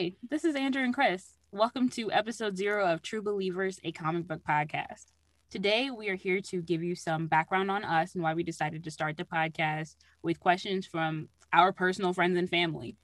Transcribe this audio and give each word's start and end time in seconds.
Hey, 0.00 0.16
this 0.30 0.46
is 0.46 0.56
Andrew 0.56 0.82
and 0.82 0.94
Chris. 0.94 1.34
Welcome 1.52 1.90
to 1.90 2.10
episode 2.10 2.56
zero 2.56 2.90
of 2.90 3.02
True 3.02 3.20
Believers, 3.20 3.78
a 3.84 3.92
comic 3.92 4.26
book 4.26 4.40
podcast. 4.48 5.12
Today, 5.50 5.90
we 5.90 6.08
are 6.08 6.14
here 6.14 6.40
to 6.40 6.62
give 6.62 6.82
you 6.82 6.94
some 6.94 7.26
background 7.26 7.70
on 7.70 7.84
us 7.84 8.14
and 8.14 8.24
why 8.24 8.32
we 8.32 8.42
decided 8.42 8.82
to 8.82 8.90
start 8.90 9.18
the 9.18 9.24
podcast 9.24 9.96
with 10.22 10.40
questions 10.40 10.86
from 10.86 11.28
our 11.52 11.70
personal 11.70 12.14
friends 12.14 12.38
and 12.38 12.48
family. 12.48 12.96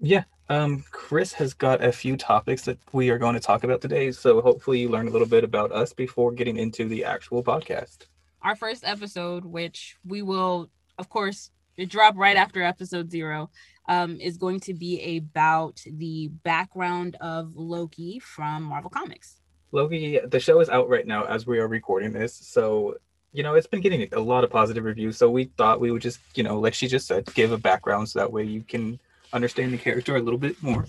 Yeah, 0.00 0.24
um, 0.48 0.82
Chris 0.90 1.34
has 1.34 1.54
got 1.54 1.84
a 1.84 1.92
few 1.92 2.16
topics 2.16 2.62
that 2.62 2.78
we 2.92 3.10
are 3.10 3.18
going 3.18 3.34
to 3.34 3.40
talk 3.40 3.62
about 3.62 3.80
today. 3.80 4.10
So 4.10 4.40
hopefully, 4.40 4.80
you 4.80 4.88
learn 4.88 5.06
a 5.06 5.12
little 5.12 5.28
bit 5.28 5.44
about 5.44 5.70
us 5.70 5.92
before 5.92 6.32
getting 6.32 6.56
into 6.56 6.88
the 6.88 7.04
actual 7.04 7.44
podcast. 7.44 8.06
Our 8.42 8.56
first 8.56 8.82
episode, 8.84 9.44
which 9.44 9.98
we 10.04 10.22
will, 10.22 10.68
of 10.98 11.08
course, 11.10 11.52
drop 11.86 12.16
right 12.16 12.36
after 12.36 12.60
episode 12.60 13.08
zero, 13.12 13.50
um, 13.88 14.20
is 14.20 14.36
going 14.36 14.60
to 14.60 14.74
be 14.74 15.16
about 15.16 15.80
the 15.86 16.28
background 16.28 17.16
of 17.20 17.54
Loki 17.54 18.18
from 18.18 18.62
Marvel 18.62 18.90
Comics. 18.90 19.40
Loki, 19.72 20.18
the 20.18 20.40
show 20.40 20.60
is 20.60 20.68
out 20.68 20.88
right 20.88 21.06
now 21.06 21.24
as 21.24 21.46
we 21.46 21.58
are 21.58 21.68
recording 21.68 22.12
this. 22.12 22.34
So, 22.34 22.96
you 23.32 23.42
know, 23.42 23.54
it's 23.54 23.66
been 23.66 23.80
getting 23.80 24.08
a 24.12 24.20
lot 24.20 24.44
of 24.44 24.50
positive 24.50 24.84
reviews. 24.84 25.16
So 25.16 25.30
we 25.30 25.44
thought 25.44 25.80
we 25.80 25.90
would 25.90 26.02
just, 26.02 26.20
you 26.34 26.42
know, 26.42 26.58
like 26.58 26.74
she 26.74 26.88
just 26.88 27.06
said, 27.06 27.32
give 27.34 27.52
a 27.52 27.58
background 27.58 28.08
so 28.08 28.18
that 28.18 28.32
way 28.32 28.44
you 28.44 28.62
can 28.62 28.98
understand 29.32 29.72
the 29.72 29.78
character 29.78 30.16
a 30.16 30.22
little 30.22 30.38
bit 30.38 30.60
more. 30.62 30.86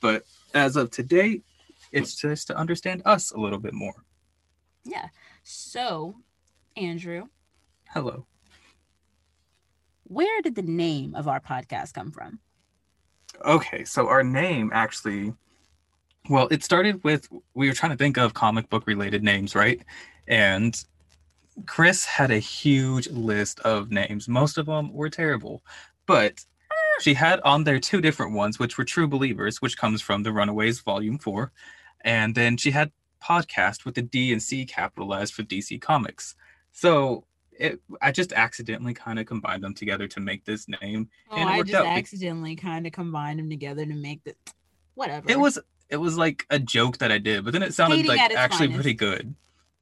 But 0.00 0.24
as 0.54 0.76
of 0.76 0.90
today, 0.90 1.40
it's 1.92 2.14
just 2.14 2.48
to 2.48 2.56
understand 2.56 3.02
us 3.04 3.30
a 3.32 3.38
little 3.38 3.58
bit 3.58 3.72
more. 3.72 4.04
Yeah. 4.84 5.08
So, 5.42 6.16
Andrew. 6.76 7.28
Hello. 7.88 8.26
Where 10.08 10.40
did 10.42 10.54
the 10.54 10.62
name 10.62 11.14
of 11.14 11.28
our 11.28 11.40
podcast 11.40 11.92
come 11.92 12.10
from? 12.10 12.40
Okay, 13.44 13.84
so 13.84 14.08
our 14.08 14.24
name 14.24 14.70
actually 14.72 15.34
well, 16.28 16.48
it 16.50 16.62
started 16.62 17.02
with 17.04 17.28
we 17.54 17.68
were 17.68 17.74
trying 17.74 17.92
to 17.92 17.96
think 17.96 18.18
of 18.18 18.34
comic 18.34 18.68
book 18.68 18.86
related 18.86 19.22
names, 19.22 19.54
right? 19.54 19.82
And 20.26 20.82
Chris 21.66 22.04
had 22.04 22.30
a 22.30 22.38
huge 22.38 23.08
list 23.08 23.60
of 23.60 23.90
names. 23.90 24.28
Most 24.28 24.58
of 24.58 24.66
them 24.66 24.92
were 24.92 25.10
terrible, 25.10 25.62
but 26.06 26.44
ah. 26.70 26.74
she 27.00 27.14
had 27.14 27.40
on 27.40 27.64
there 27.64 27.78
two 27.78 28.00
different 28.00 28.32
ones, 28.32 28.58
which 28.58 28.76
were 28.76 28.84
True 28.84 29.08
Believers, 29.08 29.62
which 29.62 29.78
comes 29.78 30.02
from 30.02 30.22
the 30.22 30.32
Runaways 30.32 30.80
Volume 30.80 31.18
4. 31.18 31.50
And 32.02 32.34
then 32.34 32.56
she 32.56 32.70
had 32.70 32.92
podcast 33.22 33.84
with 33.84 33.94
the 33.94 34.02
D 34.02 34.32
and 34.32 34.42
C 34.42 34.64
capitalized 34.64 35.34
for 35.34 35.42
DC 35.42 35.80
Comics. 35.80 36.34
So 36.72 37.24
it, 37.58 37.80
I 38.00 38.12
just 38.12 38.32
accidentally 38.32 38.94
kind 38.94 39.18
of 39.18 39.26
combined 39.26 39.64
them 39.64 39.74
together 39.74 40.06
to 40.08 40.20
make 40.20 40.44
this 40.44 40.66
name. 40.80 41.08
Oh, 41.30 41.36
and 41.36 41.48
I 41.48 41.62
just 41.62 41.74
out. 41.74 41.86
accidentally 41.86 42.56
kind 42.56 42.86
of 42.86 42.92
combined 42.92 43.38
them 43.38 43.50
together 43.50 43.84
to 43.84 43.94
make 43.94 44.22
the 44.24 44.34
whatever. 44.94 45.30
It 45.30 45.38
was 45.38 45.58
it 45.88 45.96
was 45.96 46.16
like 46.16 46.46
a 46.50 46.58
joke 46.58 46.98
that 46.98 47.10
I 47.10 47.18
did, 47.18 47.44
but 47.44 47.52
then 47.52 47.62
it 47.62 47.74
sounded 47.74 47.96
Hating 47.96 48.10
like 48.10 48.20
actually 48.32 48.68
finest. 48.68 48.74
pretty 48.74 48.94
good. 48.94 49.34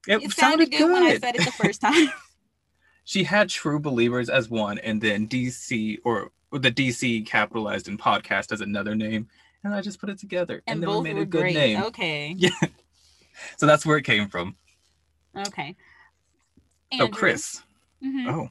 It, 0.08 0.22
it 0.22 0.32
sounded, 0.32 0.34
sounded 0.34 0.70
good, 0.70 0.78
good 0.78 0.92
when 0.92 1.02
I 1.02 1.18
said 1.18 1.36
it 1.36 1.44
the 1.44 1.50
first 1.64 1.80
time. 1.80 2.08
she 3.04 3.24
had 3.24 3.48
True 3.48 3.80
Believers 3.80 4.28
as 4.28 4.48
one, 4.48 4.78
and 4.78 5.00
then 5.00 5.28
DC 5.28 5.98
or, 6.04 6.30
or 6.52 6.58
the 6.58 6.70
DC 6.70 7.26
capitalized 7.26 7.88
in 7.88 7.98
podcast 7.98 8.52
as 8.52 8.60
another 8.60 8.94
name, 8.94 9.28
and 9.64 9.74
I 9.74 9.80
just 9.80 10.00
put 10.00 10.10
it 10.10 10.18
together, 10.18 10.62
and, 10.66 10.82
and 10.82 10.82
then 10.82 11.02
we 11.02 11.12
made 11.12 11.20
a 11.20 11.26
good 11.26 11.42
great. 11.42 11.54
name. 11.54 11.82
Okay. 11.84 12.34
Yeah. 12.38 12.50
So 13.58 13.66
that's 13.66 13.84
where 13.84 13.98
it 13.98 14.04
came 14.04 14.30
from. 14.30 14.56
Okay. 15.36 15.76
Andrew. 16.90 17.06
Oh, 17.06 17.10
Chris. 17.10 17.62
Mm-hmm. 18.06 18.28
Oh, 18.28 18.50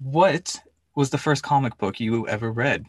what 0.00 0.60
was 0.96 1.10
the 1.10 1.18
first 1.18 1.42
comic 1.42 1.78
book 1.78 2.00
you 2.00 2.26
ever 2.26 2.50
read, 2.50 2.86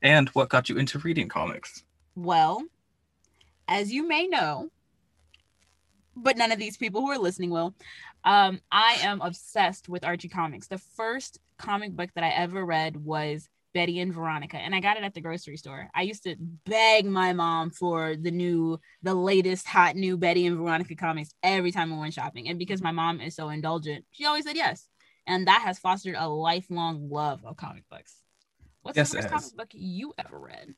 and 0.00 0.28
what 0.30 0.48
got 0.48 0.68
you 0.68 0.78
into 0.78 0.98
reading 0.98 1.28
comics? 1.28 1.84
Well, 2.14 2.62
as 3.68 3.92
you 3.92 4.08
may 4.08 4.26
know, 4.26 4.70
but 6.16 6.36
none 6.36 6.52
of 6.52 6.58
these 6.58 6.76
people 6.76 7.00
who 7.00 7.10
are 7.10 7.18
listening 7.18 7.50
will. 7.50 7.74
Um, 8.24 8.60
I 8.70 8.98
am 9.02 9.20
obsessed 9.20 9.88
with 9.88 10.04
Archie 10.04 10.28
comics. 10.28 10.68
The 10.68 10.78
first 10.78 11.38
comic 11.58 11.92
book 11.92 12.10
that 12.14 12.24
I 12.24 12.30
ever 12.30 12.64
read 12.64 12.96
was 12.96 13.48
Betty 13.74 14.00
and 14.00 14.12
Veronica, 14.12 14.58
and 14.58 14.74
I 14.74 14.80
got 14.80 14.96
it 14.96 15.02
at 15.02 15.14
the 15.14 15.20
grocery 15.20 15.56
store. 15.56 15.88
I 15.94 16.02
used 16.02 16.24
to 16.24 16.36
beg 16.66 17.06
my 17.06 17.32
mom 17.32 17.70
for 17.70 18.16
the 18.16 18.30
new, 18.30 18.78
the 19.02 19.14
latest 19.14 19.66
hot 19.66 19.96
new 19.96 20.16
Betty 20.16 20.46
and 20.46 20.58
Veronica 20.58 20.94
comics 20.94 21.34
every 21.42 21.72
time 21.72 21.92
I 21.92 21.98
went 21.98 22.14
shopping. 22.14 22.48
And 22.48 22.58
because 22.58 22.82
my 22.82 22.92
mom 22.92 23.20
is 23.20 23.34
so 23.34 23.48
indulgent, 23.48 24.04
she 24.12 24.26
always 24.26 24.44
said 24.44 24.56
yes. 24.56 24.88
And 25.26 25.46
that 25.46 25.62
has 25.62 25.78
fostered 25.78 26.16
a 26.18 26.28
lifelong 26.28 27.08
love 27.10 27.44
of 27.44 27.56
comic 27.56 27.84
books. 27.90 28.14
What's 28.82 28.96
yes, 28.96 29.10
the 29.10 29.22
first 29.22 29.28
comic 29.28 29.56
book 29.56 29.68
you 29.72 30.12
ever 30.18 30.38
read? 30.38 30.74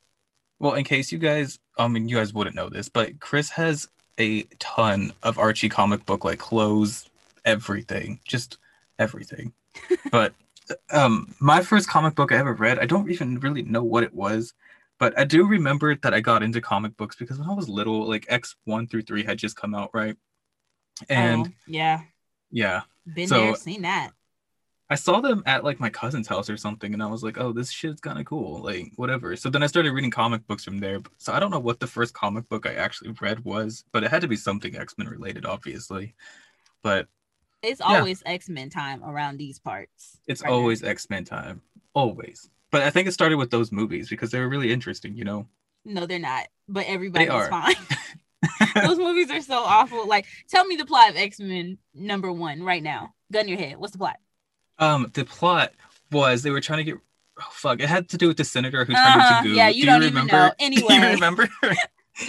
Well, 0.58 0.74
in 0.74 0.84
case 0.84 1.10
you 1.10 1.18
guys, 1.18 1.58
I 1.78 1.88
mean, 1.88 2.08
you 2.08 2.16
guys 2.16 2.32
wouldn't 2.32 2.56
know 2.56 2.68
this, 2.68 2.88
but 2.88 3.18
Chris 3.20 3.50
has 3.50 3.88
a 4.18 4.42
ton 4.58 5.12
of 5.22 5.38
Archie 5.38 5.68
comic 5.68 6.06
book 6.06 6.24
like 6.24 6.38
clothes, 6.38 7.08
everything, 7.44 8.20
just 8.24 8.58
everything. 8.98 9.52
but 10.10 10.34
um, 10.90 11.34
my 11.40 11.62
first 11.62 11.88
comic 11.88 12.14
book 12.14 12.32
I 12.32 12.36
ever 12.36 12.54
read, 12.54 12.78
I 12.78 12.86
don't 12.86 13.10
even 13.10 13.40
really 13.40 13.62
know 13.62 13.82
what 13.82 14.04
it 14.04 14.14
was, 14.14 14.54
but 14.98 15.18
I 15.18 15.24
do 15.24 15.46
remember 15.46 15.94
that 15.96 16.14
I 16.14 16.20
got 16.20 16.42
into 16.42 16.60
comic 16.60 16.96
books 16.96 17.16
because 17.16 17.38
when 17.38 17.48
I 17.48 17.54
was 17.54 17.68
little, 17.68 18.08
like 18.08 18.26
X 18.28 18.54
one 18.64 18.86
through 18.86 19.02
three 19.02 19.24
had 19.24 19.38
just 19.38 19.56
come 19.56 19.74
out, 19.74 19.90
right? 19.92 20.16
And 21.08 21.48
oh, 21.48 21.50
yeah, 21.66 22.02
yeah, 22.50 22.82
been 23.12 23.28
so, 23.28 23.40
there, 23.40 23.56
seen 23.56 23.82
that. 23.82 24.12
I 24.94 24.96
saw 24.96 25.20
them 25.20 25.42
at 25.44 25.64
like 25.64 25.80
my 25.80 25.90
cousin's 25.90 26.28
house 26.28 26.48
or 26.48 26.56
something, 26.56 26.94
and 26.94 27.02
I 27.02 27.06
was 27.06 27.24
like, 27.24 27.36
"Oh, 27.36 27.52
this 27.52 27.72
shit's 27.72 28.00
kind 28.00 28.16
of 28.16 28.26
cool." 28.26 28.62
Like, 28.62 28.92
whatever. 28.94 29.34
So 29.34 29.50
then 29.50 29.64
I 29.64 29.66
started 29.66 29.90
reading 29.90 30.12
comic 30.12 30.46
books 30.46 30.62
from 30.62 30.78
there. 30.78 31.00
So 31.18 31.32
I 31.32 31.40
don't 31.40 31.50
know 31.50 31.58
what 31.58 31.80
the 31.80 31.88
first 31.88 32.14
comic 32.14 32.48
book 32.48 32.64
I 32.64 32.74
actually 32.74 33.10
read 33.20 33.44
was, 33.44 33.82
but 33.90 34.04
it 34.04 34.12
had 34.12 34.20
to 34.20 34.28
be 34.28 34.36
something 34.36 34.76
X 34.76 34.94
Men 34.96 35.08
related, 35.08 35.46
obviously. 35.46 36.14
But 36.84 37.08
it's 37.60 37.80
yeah. 37.80 37.98
always 37.98 38.22
X 38.24 38.48
Men 38.48 38.70
time 38.70 39.02
around 39.02 39.36
these 39.36 39.58
parts. 39.58 40.20
It's 40.28 40.42
right 40.44 40.52
always 40.52 40.84
X 40.84 41.10
Men 41.10 41.24
time, 41.24 41.60
always. 41.92 42.48
But 42.70 42.82
I 42.82 42.90
think 42.90 43.08
it 43.08 43.12
started 43.14 43.34
with 43.34 43.50
those 43.50 43.72
movies 43.72 44.08
because 44.08 44.30
they 44.30 44.38
were 44.38 44.48
really 44.48 44.72
interesting, 44.72 45.16
you 45.16 45.24
know. 45.24 45.48
No, 45.84 46.06
they're 46.06 46.20
not. 46.20 46.46
But 46.68 46.86
everybody 46.86 47.26
everybody's 47.26 47.48
fine. 47.48 48.76
those 48.86 48.98
movies 48.98 49.28
are 49.32 49.40
so 49.40 49.56
awful. 49.58 50.06
Like, 50.06 50.26
tell 50.48 50.64
me 50.64 50.76
the 50.76 50.86
plot 50.86 51.10
of 51.10 51.16
X 51.16 51.40
Men 51.40 51.78
number 51.94 52.30
one 52.30 52.62
right 52.62 52.82
now. 52.82 53.12
Gun 53.32 53.48
your 53.48 53.58
head. 53.58 53.78
What's 53.78 53.90
the 53.90 53.98
plot? 53.98 54.18
Um, 54.78 55.10
the 55.14 55.24
plot 55.24 55.72
was 56.10 56.42
they 56.42 56.50
were 56.50 56.60
trying 56.60 56.78
to 56.78 56.84
get 56.84 57.00
oh, 57.40 57.44
fuck. 57.50 57.80
It 57.80 57.88
had 57.88 58.08
to 58.10 58.16
do 58.16 58.28
with 58.28 58.36
the 58.36 58.44
senator 58.44 58.84
who 58.84 58.92
turned 58.92 59.06
uh-huh. 59.06 59.38
into 59.38 59.50
goo. 59.50 59.56
Yeah, 59.56 59.68
you 59.68 59.82
do 59.82 59.86
don't 59.86 60.02
you 60.02 60.08
remember? 60.08 60.54
even 60.58 60.80
know. 60.80 60.86
Anyway, 60.86 60.94
you 60.94 61.14
remember? 61.14 61.48
yes, 61.62 61.78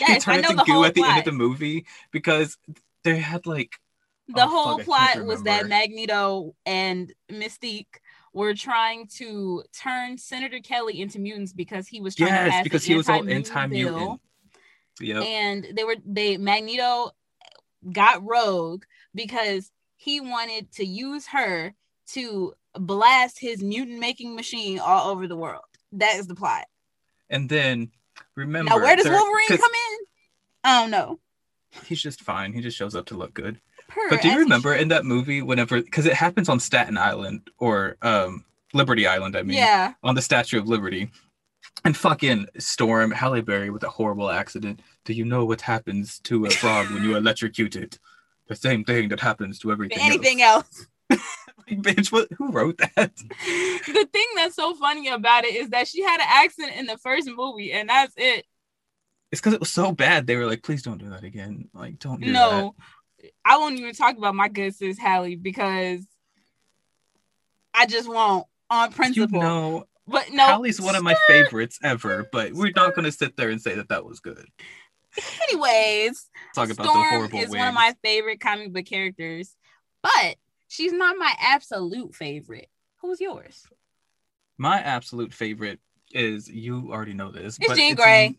he 0.07 0.19
turned 0.19 0.45
into 0.45 0.63
goo 0.65 0.83
at 0.83 0.93
the 0.93 1.01
plot. 1.01 1.11
end 1.11 1.19
of 1.19 1.25
the 1.25 1.31
movie 1.31 1.85
because 2.11 2.57
they 3.03 3.17
had 3.17 3.45
like 3.45 3.79
the 4.27 4.43
oh, 4.43 4.47
whole 4.47 4.77
fuck, 4.77 4.85
plot 4.85 5.25
was 5.25 5.43
that 5.43 5.67
Magneto 5.67 6.55
and 6.65 7.13
Mystique 7.31 7.99
were 8.33 8.53
trying 8.53 9.07
to 9.07 9.63
turn 9.79 10.17
Senator 10.17 10.59
Kelly 10.59 10.99
into 10.99 11.19
mutants 11.19 11.53
because 11.53 11.87
he 11.87 12.01
was 12.01 12.15
trying 12.15 12.29
yes, 12.29 12.45
to 12.45 12.51
pass 12.51 12.63
because 12.63 12.83
he 12.83 12.95
was 12.95 13.07
all 13.07 13.27
anti-mutant. 13.27 14.19
Yeah, 14.99 15.21
and 15.21 15.67
they 15.73 15.83
were 15.83 15.95
they 16.05 16.37
Magneto 16.37 17.11
got 17.91 18.23
Rogue 18.23 18.83
because 19.13 19.71
he 19.95 20.19
wanted 20.19 20.71
to 20.73 20.85
use 20.85 21.27
her 21.27 21.73
to 22.13 22.53
blast 22.73 23.39
his 23.39 23.63
mutant 23.63 23.99
making 23.99 24.35
machine 24.35 24.79
all 24.79 25.11
over 25.11 25.27
the 25.27 25.35
world. 25.35 25.63
That 25.93 26.15
is 26.15 26.27
the 26.27 26.35
plot. 26.35 26.65
And 27.29 27.49
then 27.49 27.91
remember 28.35 28.71
now, 28.71 28.77
where 28.77 28.95
does 28.95 29.07
Wolverine 29.07 29.47
come 29.47 29.59
in? 29.59 30.05
I 30.63 30.81
don't 30.81 30.91
know. 30.91 31.19
He's 31.85 32.01
just 32.01 32.21
fine. 32.21 32.53
He 32.53 32.61
just 32.61 32.77
shows 32.77 32.95
up 32.95 33.07
to 33.07 33.17
look 33.17 33.33
good. 33.33 33.59
But 34.09 34.21
do 34.21 34.29
you 34.29 34.39
remember 34.39 34.73
in 34.73 34.87
that 34.89 35.05
movie 35.05 35.41
whenever 35.41 35.81
because 35.81 36.05
it 36.05 36.13
happens 36.13 36.49
on 36.49 36.59
Staten 36.59 36.97
Island 36.97 37.49
or 37.59 37.97
um 38.01 38.43
Liberty 38.75 39.07
Island, 39.07 39.35
I 39.37 39.43
mean, 39.43 39.57
yeah, 39.57 39.93
on 40.03 40.15
the 40.15 40.21
Statue 40.21 40.59
of 40.59 40.67
Liberty. 40.67 41.09
And 41.83 41.95
fucking 41.95 42.47
Storm 42.57 43.11
Halle 43.11 43.41
Berry 43.41 43.69
with 43.69 43.83
a 43.83 43.89
horrible 43.89 44.29
accident. 44.29 44.81
Do 45.03 45.13
you 45.13 45.25
know 45.25 45.45
what 45.45 45.61
happens 45.61 46.19
to 46.19 46.45
a 46.45 46.49
frog 46.49 46.89
when 46.91 47.03
you 47.03 47.15
electrocute 47.17 47.75
it? 47.75 47.99
The 48.47 48.55
same 48.55 48.83
thing 48.83 49.09
that 49.09 49.19
happens 49.19 49.59
to 49.59 49.71
everything. 49.71 49.99
Anything 50.01 50.41
else. 50.41 50.65
else. 50.65 50.87
like, 51.09 51.81
bitch, 51.81 52.11
what? 52.11 52.27
Who 52.37 52.51
wrote 52.51 52.77
that? 52.77 53.15
The 53.15 54.09
thing 54.11 54.27
that's 54.35 54.55
so 54.55 54.73
funny 54.75 55.09
about 55.09 55.45
it 55.45 55.55
is 55.55 55.69
that 55.69 55.87
she 55.87 56.01
had 56.01 56.19
an 56.19 56.27
accent 56.27 56.75
in 56.75 56.85
the 56.85 56.97
first 56.97 57.29
movie, 57.29 57.71
and 57.71 57.89
that's 57.89 58.13
it. 58.17 58.45
It's 59.31 59.41
because 59.41 59.53
it 59.53 59.59
was 59.59 59.71
so 59.71 59.91
bad. 59.91 60.27
They 60.27 60.35
were 60.35 60.45
like, 60.45 60.63
"Please 60.63 60.83
don't 60.83 60.97
do 60.97 61.09
that 61.09 61.23
again. 61.23 61.69
Like, 61.73 61.99
don't 61.99 62.21
do 62.21 62.31
no, 62.31 62.75
that." 63.19 63.31
I 63.43 63.57
won't 63.57 63.79
even 63.79 63.93
talk 63.93 64.17
about 64.17 64.35
my 64.35 64.47
good 64.47 64.75
sis 64.75 64.97
Halle 64.97 65.35
because 65.35 66.05
I 67.73 67.85
just 67.85 68.07
won't 68.07 68.45
on 68.69 68.91
principle. 68.91 69.39
You 69.39 69.43
know, 69.43 69.87
but 70.07 70.31
no, 70.31 70.45
Halle's 70.45 70.81
one 70.81 70.95
of 70.95 71.03
my 71.03 71.15
favorites 71.27 71.79
ever. 71.83 72.27
But 72.31 72.53
we're 72.53 72.71
not 72.75 72.95
going 72.95 73.05
to 73.05 73.11
sit 73.11 73.35
there 73.35 73.49
and 73.49 73.61
say 73.61 73.75
that 73.75 73.89
that 73.89 74.05
was 74.05 74.19
good. 74.19 74.45
Anyways, 75.49 76.29
talk 76.53 76.69
about 76.69 76.85
Storm 76.85 77.03
the 77.03 77.09
horrible. 77.09 77.39
Is 77.39 77.49
one 77.49 77.67
of 77.67 77.73
my 77.73 77.93
favorite 78.03 78.39
comic 78.39 78.73
book 78.73 78.85
characters, 78.85 79.55
but 80.03 80.35
she's 80.67 80.93
not 80.93 81.17
my 81.17 81.33
absolute 81.39 82.15
favorite. 82.15 82.69
Who's 83.01 83.19
yours? 83.19 83.67
My 84.57 84.79
absolute 84.79 85.33
favorite 85.33 85.79
is 86.11 86.49
you 86.49 86.91
already 86.91 87.13
know 87.13 87.31
this. 87.31 87.57
It's 87.61 87.75
Jean 87.75 87.95
Grey. 87.95 88.37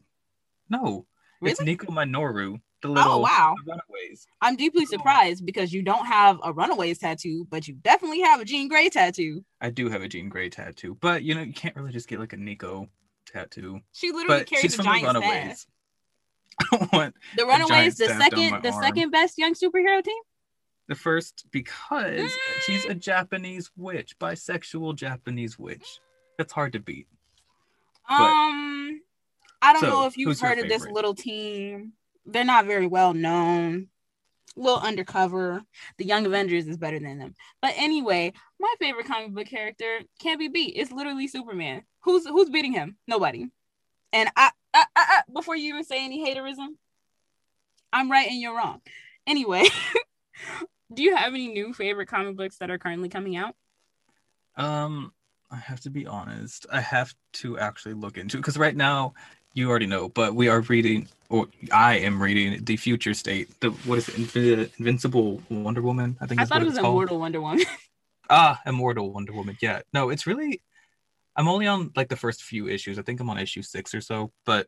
No, 0.68 1.06
it's 1.42 1.60
Nico 1.60 1.92
Minoru, 1.92 2.60
the 2.82 2.88
oh, 2.88 2.92
little 2.92 3.12
Oh 3.12 3.18
wow. 3.18 3.54
the 3.64 3.70
Runaways. 3.72 4.26
I'm 4.40 4.56
deeply 4.56 4.86
surprised 4.86 5.44
because 5.46 5.72
you 5.72 5.82
don't 5.82 6.06
have 6.06 6.38
a 6.42 6.52
Runaways 6.52 6.98
tattoo, 6.98 7.46
but 7.50 7.68
you 7.68 7.74
definitely 7.74 8.20
have 8.22 8.40
a 8.40 8.44
Jean 8.44 8.68
Grey 8.68 8.88
tattoo. 8.88 9.44
I 9.60 9.70
do 9.70 9.88
have 9.88 10.02
a 10.02 10.08
Jean 10.08 10.28
Grey 10.28 10.48
tattoo, 10.48 10.96
but 11.00 11.22
you 11.22 11.34
know 11.34 11.42
you 11.42 11.52
can't 11.52 11.76
really 11.76 11.92
just 11.92 12.08
get 12.08 12.18
like 12.18 12.32
a 12.32 12.36
Nico 12.36 12.88
tattoo. 13.26 13.80
She 13.92 14.10
literally 14.12 14.40
But 14.40 14.46
carries 14.48 14.62
she's 14.62 14.74
a 14.74 14.76
from 14.78 14.86
the 14.86 14.92
giant 14.92 15.16
staff. 15.16 15.22
Runaways. 15.22 15.66
I 16.58 16.76
don't 16.76 16.92
want 16.92 17.14
The 17.36 17.44
Runaways, 17.46 17.96
the 17.96 18.06
second, 18.06 18.62
the 18.62 18.70
arm. 18.72 18.82
second 18.82 19.10
best 19.10 19.36
young 19.36 19.54
superhero 19.54 20.02
team. 20.02 20.16
The 20.88 20.94
first 20.94 21.46
because 21.50 22.30
she's 22.64 22.84
a 22.84 22.94
Japanese 22.94 23.70
witch, 23.76 24.18
bisexual 24.18 24.94
Japanese 24.96 25.58
witch. 25.58 26.00
That's 26.38 26.52
hard 26.52 26.74
to 26.74 26.80
beat. 26.80 27.08
Um, 28.08 29.00
I 29.62 29.72
don't 29.72 29.80
So, 29.80 29.88
know 29.88 30.06
if 30.06 30.16
you've 30.16 30.38
heard 30.38 30.58
of 30.58 30.68
this 30.68 30.86
little 30.86 31.14
team. 31.14 31.92
They're 32.24 32.44
not 32.44 32.66
very 32.66 32.86
well 32.86 33.14
known. 33.14 33.88
A 34.56 34.60
little 34.60 34.78
undercover. 34.78 35.62
The 35.98 36.04
Young 36.06 36.24
Avengers 36.24 36.66
is 36.66 36.76
better 36.76 36.98
than 36.98 37.18
them. 37.18 37.34
But 37.60 37.74
anyway, 37.76 38.32
my 38.58 38.72
favorite 38.80 39.06
comic 39.06 39.32
book 39.32 39.46
character 39.46 40.00
can't 40.20 40.38
be 40.38 40.48
beat. 40.48 40.74
It's 40.76 40.92
literally 40.92 41.28
Superman. 41.28 41.82
Who's 42.00 42.26
who's 42.26 42.48
beating 42.48 42.72
him? 42.72 42.96
Nobody. 43.06 43.48
And 44.12 44.30
I, 44.36 44.50
I, 44.72 44.84
I, 44.94 45.04
I 45.08 45.22
before 45.32 45.56
you 45.56 45.70
even 45.70 45.84
say 45.84 46.04
any 46.04 46.24
haterism, 46.24 46.68
I'm 47.92 48.10
right 48.10 48.28
and 48.28 48.40
you're 48.40 48.56
wrong. 48.56 48.80
Anyway, 49.26 49.64
do 50.92 51.02
you 51.02 51.16
have 51.16 51.32
any 51.34 51.48
new 51.48 51.72
favorite 51.72 52.06
comic 52.06 52.36
books 52.36 52.58
that 52.58 52.70
are 52.70 52.78
currently 52.78 53.08
coming 53.08 53.36
out? 53.36 53.54
Um, 54.56 55.12
I 55.50 55.56
have 55.56 55.80
to 55.80 55.90
be 55.90 56.06
honest. 56.06 56.66
I 56.72 56.80
have 56.80 57.14
to 57.34 57.58
actually 57.58 57.94
look 57.94 58.18
into 58.18 58.36
because 58.38 58.56
right 58.56 58.74
now 58.74 59.14
you 59.54 59.70
already 59.70 59.86
know, 59.86 60.08
but 60.08 60.34
we 60.34 60.48
are 60.48 60.60
reading, 60.62 61.08
or 61.30 61.46
I 61.72 61.98
am 61.98 62.22
reading 62.22 62.64
the 62.64 62.76
Future 62.76 63.14
State. 63.14 63.58
The 63.60 63.70
what 63.70 63.98
is 63.98 64.08
it? 64.08 64.16
Invi- 64.16 64.70
Invincible 64.78 65.42
Wonder 65.48 65.82
Woman. 65.82 66.16
I 66.20 66.26
think 66.26 66.40
I 66.40 66.44
thought 66.44 66.60
it 66.60 66.66
was 66.66 66.74
it's 66.74 66.80
called. 66.80 66.94
Immortal 66.94 67.18
Wonder 67.18 67.40
Woman. 67.40 67.64
Ah, 68.28 68.60
Immortal 68.66 69.12
Wonder 69.12 69.32
Woman. 69.32 69.56
Yeah. 69.62 69.82
No, 69.92 70.10
it's 70.10 70.26
really. 70.26 70.60
I'm 71.36 71.46
only 71.46 71.68
on 71.68 71.92
like 71.94 72.08
the 72.08 72.16
first 72.16 72.42
few 72.42 72.66
issues. 72.66 72.98
I 72.98 73.02
think 73.02 73.20
I'm 73.20 73.30
on 73.30 73.38
issue 73.38 73.62
six 73.62 73.94
or 73.94 74.00
so, 74.00 74.32
but 74.44 74.66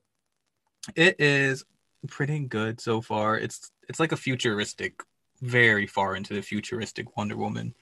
it 0.95 1.17
is 1.19 1.65
pretty 2.07 2.39
good 2.39 2.81
so 2.81 3.01
far. 3.01 3.37
It's 3.37 3.73
it's 3.89 3.99
like 3.99 4.13
a 4.13 4.17
futuristic, 4.17 5.03
very 5.41 5.87
far 5.87 6.17
into 6.17 6.35
the 6.35 6.43
futuristic 6.43 7.17
Wonder 7.17 7.37
Woman. 7.37 7.75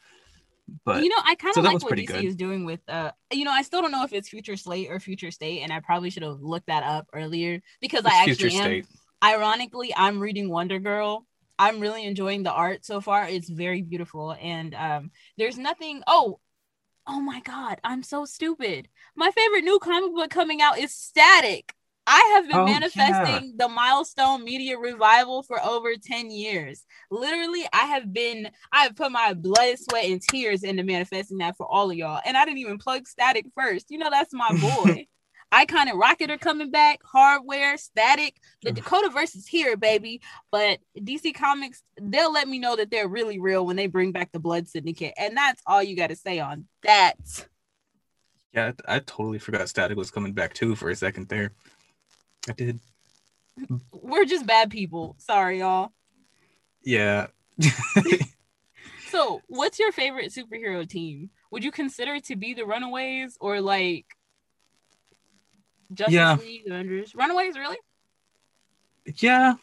But 0.85 1.03
you 1.03 1.09
know, 1.09 1.17
I 1.25 1.35
kind 1.37 1.51
of 1.51 1.55
so 1.55 1.61
like 1.61 1.83
what 1.83 1.95
DC 1.95 2.07
good. 2.07 2.25
is 2.25 2.37
doing 2.37 2.65
with 2.65 2.81
uh 2.89 3.13
you 3.33 3.45
know, 3.45 3.53
I 3.53 3.63
still 3.63 3.83
don't 3.83 3.93
know 3.93 4.05
if 4.05 4.13
it's 4.13 4.29
Future 4.29 4.57
Slate 4.57 4.89
or 4.91 4.99
Future 4.99 5.31
State, 5.31 5.63
and 5.63 5.73
I 5.73 5.81
probably 5.81 6.11
should 6.11 6.25
have 6.25 6.41
looked 6.41 6.67
that 6.67 6.83
up 6.83 7.07
earlier 7.13 7.61
because 7.81 8.05
it's 8.05 8.15
I 8.15 8.23
actually 8.25 8.57
am 8.57 8.63
State. 8.63 8.87
ironically 9.23 9.95
I'm 9.97 10.19
reading 10.19 10.51
Wonder 10.51 10.79
Girl. 10.81 11.25
I'm 11.59 11.81
really 11.81 12.05
enjoying 12.05 12.43
the 12.43 12.53
art 12.53 12.85
so 12.85 13.01
far. 13.01 13.29
It's 13.29 13.49
very 13.49 13.83
beautiful. 13.83 14.37
And 14.41 14.75
um 14.75 15.11
there's 15.39 15.57
nothing 15.57 16.03
oh 16.09 16.41
oh 17.07 17.21
my 17.21 17.41
god, 17.41 17.81
I'm 17.85 18.03
so 18.03 18.25
stupid. 18.25 18.89
My 19.15 19.31
favorite 19.31 19.63
new 19.63 19.79
comic 19.79 20.13
book 20.15 20.31
coming 20.31 20.61
out 20.61 20.79
is 20.79 20.93
Static. 20.93 21.76
I 22.07 22.33
have 22.37 22.49
been 22.49 22.59
Oh, 22.59 22.65
manifesting 22.65 23.55
the 23.57 23.69
milestone 23.69 24.45
media 24.45 24.79
revival 24.79 25.43
for 25.43 25.63
over 25.65 25.95
10 25.97 26.31
years. 26.31 26.85
Literally, 27.11 27.67
I 27.73 27.87
have 27.87 28.13
been, 28.13 28.51
I 28.73 28.85
have 28.85 28.95
put 28.97 29.11
my 29.11 29.35
blood, 29.35 29.79
sweat, 29.79 30.05
and 30.07 30.23
tears 30.23 30.63
into 30.63 30.85
manifesting 30.85 31.39
that 31.39 31.57
for 31.57 31.67
all 31.67 31.91
of 31.91 31.97
y'all. 31.97 32.21
And 32.25 32.37
I 32.37 32.45
didn't 32.45 32.59
even 32.59 32.79
plug 32.79 33.09
static 33.09 33.47
first. 33.57 33.91
You 33.91 33.99
know, 33.99 34.11
that's 34.11 34.33
my 34.33 34.53
boy. 34.61 35.07
Icon 35.53 35.89
and 35.89 35.99
Rocket 35.99 36.31
are 36.31 36.39
coming 36.39 36.71
back, 36.71 37.01
hardware, 37.05 37.77
static. 37.79 38.37
The 38.63 38.73
Dakota 38.73 39.11
verse 39.11 39.35
is 39.37 39.47
here, 39.47 39.77
baby. 39.77 40.21
But 40.51 40.81
DC 40.99 41.35
Comics, 41.35 41.83
they'll 42.01 42.33
let 42.33 42.49
me 42.49 42.59
know 42.59 42.77
that 42.77 42.91
they're 42.91 43.09
really 43.09 43.39
real 43.39 43.65
when 43.65 43.77
they 43.77 43.87
bring 43.87 44.13
back 44.13 44.33
the 44.33 44.41
Blood 44.41 44.69
Syndicate. 44.69 45.15
And 45.17 45.37
that's 45.37 45.63
all 45.67 45.83
you 45.83 45.97
got 45.97 46.09
to 46.09 46.17
say 46.17 46.41
on 46.41 46.67
that. 46.83 47.15
Yeah, 48.53 48.73
I 48.89 48.97
I 48.97 48.99
totally 49.01 49.39
forgot 49.39 49.69
Static 49.69 49.97
was 49.97 50.11
coming 50.11 50.33
back 50.33 50.55
too 50.55 50.75
for 50.75 50.89
a 50.91 50.97
second 50.97 51.29
there. 51.29 51.53
I 52.49 52.53
did. 52.53 52.81
We're 53.93 54.25
just 54.25 54.47
bad 54.47 54.71
people. 54.71 55.17
Sorry, 55.19 55.59
y'all. 55.61 55.93
Yeah. 56.83 57.29
So, 59.09 59.41
what's 59.47 59.79
your 59.79 59.93
favorite 59.93 60.33
superhero 60.33 60.87
team? 60.87 61.31
Would 61.53 61.63
you 61.65 61.71
consider 61.71 62.15
it 62.17 62.25
to 62.25 62.37
be 62.37 62.55
the 62.55 62.67
Runaways 62.67 63.39
or 63.41 63.61
like 63.61 64.05
Justice 65.95 66.13
Yeah. 66.13 66.35
League, 66.35 66.67
Avengers? 66.67 67.15
Runaways, 67.15 67.57
really? 67.57 67.79
yeah. 69.19 69.55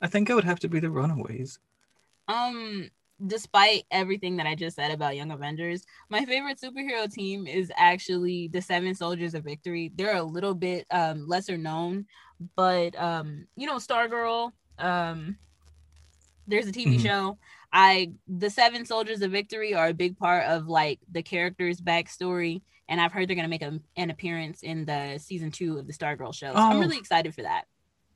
I 0.00 0.06
think 0.06 0.30
it 0.30 0.34
would 0.34 0.44
have 0.44 0.60
to 0.60 0.68
be 0.68 0.80
the 0.80 0.90
Runaways. 0.90 1.58
Um, 2.26 2.90
despite 3.26 3.84
everything 3.90 4.36
that 4.36 4.46
I 4.46 4.54
just 4.54 4.76
said 4.76 4.90
about 4.92 5.16
Young 5.16 5.30
Avengers, 5.32 5.84
my 6.08 6.24
favorite 6.24 6.60
superhero 6.60 7.12
team 7.12 7.46
is 7.46 7.72
actually 7.76 8.48
the 8.48 8.62
Seven 8.62 8.94
Soldiers 8.94 9.34
of 9.34 9.44
Victory. 9.44 9.90
They're 9.94 10.16
a 10.16 10.22
little 10.22 10.54
bit 10.54 10.86
um 10.90 11.26
lesser 11.28 11.56
known, 11.58 12.06
but 12.56 12.96
um, 13.00 13.46
you 13.56 13.66
know, 13.66 13.76
Stargirl, 13.76 14.52
um, 14.78 15.36
there's 16.46 16.66
a 16.68 16.72
TV 16.72 16.96
Mhm. 16.96 17.02
show. 17.02 17.38
I 17.72 18.12
the 18.26 18.48
Seven 18.50 18.86
Soldiers 18.86 19.20
of 19.22 19.30
Victory 19.32 19.74
are 19.74 19.88
a 19.88 19.94
big 19.94 20.16
part 20.16 20.44
of 20.44 20.68
like 20.68 21.00
the 21.10 21.22
character's 21.22 21.80
backstory, 21.80 22.62
and 22.88 23.00
I've 23.00 23.12
heard 23.12 23.28
they're 23.28 23.36
gonna 23.36 23.48
make 23.48 23.62
a, 23.62 23.80
an 23.96 24.10
appearance 24.10 24.62
in 24.62 24.84
the 24.86 25.18
season 25.18 25.50
two 25.50 25.76
of 25.78 25.86
the 25.86 25.92
Stargirl 25.92 26.34
show. 26.34 26.52
So 26.54 26.58
I'm 26.58 26.76
Oh. 26.76 26.80
really 26.80 26.98
excited 26.98 27.34
for 27.34 27.42
that. 27.42 27.64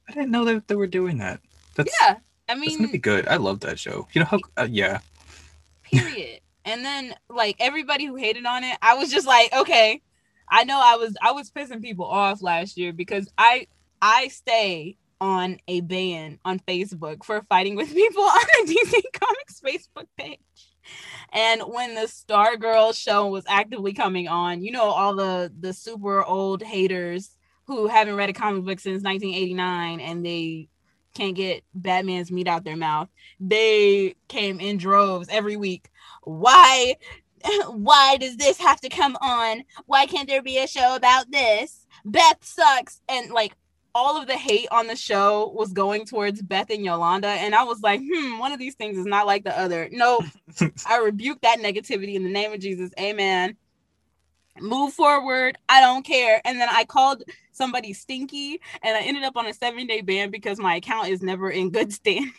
I 0.09 0.13
didn't 0.13 0.31
know 0.31 0.45
that 0.47 0.69
they 0.69 0.75
were 0.75 0.87
doing 0.87 1.19
that. 1.19 1.41
That's 1.75 1.95
Yeah, 2.01 2.17
I 2.53 2.61
mean, 2.61 2.79
gonna 2.79 2.93
be 2.93 2.99
good. 2.99 3.27
I 3.29 3.37
love 3.37 3.61
that 3.61 3.79
show. 3.79 4.09
You 4.13 4.21
know 4.21 4.27
how? 4.27 4.39
Uh, 4.57 4.69
yeah. 4.71 5.01
period 5.85 6.41
and 6.65 6.85
then 6.85 7.15
like 7.29 7.57
everybody 7.59 8.07
who 8.07 8.17
hated 8.17 8.47
on 8.47 8.65
it 8.65 8.77
i 8.83 8.95
was 8.95 9.11
just 9.11 9.27
like 9.27 9.53
okay 9.53 10.01
i 10.49 10.65
know 10.65 10.81
i 10.83 10.97
was 10.97 11.15
i 11.23 11.33
was 11.33 11.51
pissing 11.51 11.83
people 11.83 12.05
off 12.05 12.43
last 12.43 12.77
year 12.77 12.93
because 12.93 13.29
i 13.39 13.67
i 14.01 14.29
stay 14.29 14.97
on 15.21 15.59
a 15.69 15.81
ban 15.81 16.39
on 16.45 16.59
facebook 16.61 17.25
for 17.25 17.43
fighting 17.49 17.77
with 17.77 17.93
people 17.93 18.23
on 18.23 18.41
the 18.65 18.75
dc 18.75 19.03
comics 19.21 19.61
facebook 19.61 20.07
page 20.17 20.39
and 21.33 21.63
when 21.63 21.95
the 21.95 22.03
stargirl 22.03 22.95
show 22.95 23.29
was 23.29 23.45
actively 23.49 23.93
coming 23.93 24.29
on 24.29 24.63
you 24.63 24.73
know 24.73 24.85
all 24.85 25.15
the 25.15 25.53
the 25.61 25.73
super 25.73 26.25
old 26.25 26.63
haters 26.63 27.37
who 27.67 27.87
haven't 27.87 28.17
read 28.17 28.29
a 28.29 28.33
comic 28.33 28.65
book 28.65 28.81
since 28.81 29.05
1989 29.05 30.01
and 30.01 30.27
they 30.27 30.69
can't 31.15 31.37
get 31.37 31.63
batman's 31.75 32.31
meat 32.33 32.49
out 32.49 32.65
their 32.65 32.77
mouth 32.77 33.09
they 33.41 34.15
came 34.29 34.61
in 34.61 34.77
droves 34.79 35.29
every 35.31 35.57
week. 35.57 35.91
Why 36.23 36.95
why 37.69 38.17
does 38.19 38.37
this 38.37 38.59
have 38.59 38.81
to 38.83 38.89
come 38.89 39.17
on? 39.21 39.65
Why 39.87 40.07
can't 40.07 40.29
there 40.29 40.43
be 40.43 40.59
a 40.59 40.67
show 40.67 40.95
about 40.95 41.31
this? 41.31 41.87
Beth 42.05 42.39
sucks. 42.41 43.01
And 43.09 43.31
like 43.31 43.55
all 43.95 44.21
of 44.21 44.27
the 44.27 44.37
hate 44.37 44.69
on 44.71 44.87
the 44.87 44.97
show 44.97 45.53
was 45.55 45.73
going 45.73 46.07
towards 46.07 46.41
Beth 46.41 46.71
and 46.71 46.85
Yolanda. 46.85 47.29
And 47.29 47.55
I 47.55 47.65
was 47.65 47.81
like, 47.83 48.01
hmm, 48.01 48.39
one 48.39 48.53
of 48.53 48.59
these 48.59 48.75
things 48.75 48.97
is 48.97 49.07
not 49.07 49.27
like 49.27 49.45
the 49.45 49.59
other. 49.59 49.89
Nope. 49.91 50.25
I 50.89 50.99
rebuke 50.99 51.41
that 51.43 51.59
negativity 51.59 52.15
in 52.15 52.23
the 52.23 52.31
name 52.31 52.53
of 52.53 52.61
Jesus. 52.61 52.91
Amen. 52.99 53.57
Move 54.61 54.93
forward. 54.95 55.59
I 55.69 55.81
don't 55.81 56.05
care. 56.05 56.41
And 56.45 56.61
then 56.61 56.69
I 56.71 56.85
called 56.85 57.25
somebody 57.53 57.93
stinky 57.93 58.61
and 58.83 58.97
I 58.97 59.03
ended 59.03 59.25
up 59.25 59.37
on 59.37 59.47
a 59.47 59.55
seven 59.55 59.87
day 59.87 60.03
ban 60.03 60.31
because 60.31 60.59
my 60.59 60.77
account 60.77 61.09
is 61.09 61.23
never 61.23 61.51
in 61.51 61.71
good 61.71 61.93
stand. 61.95 62.33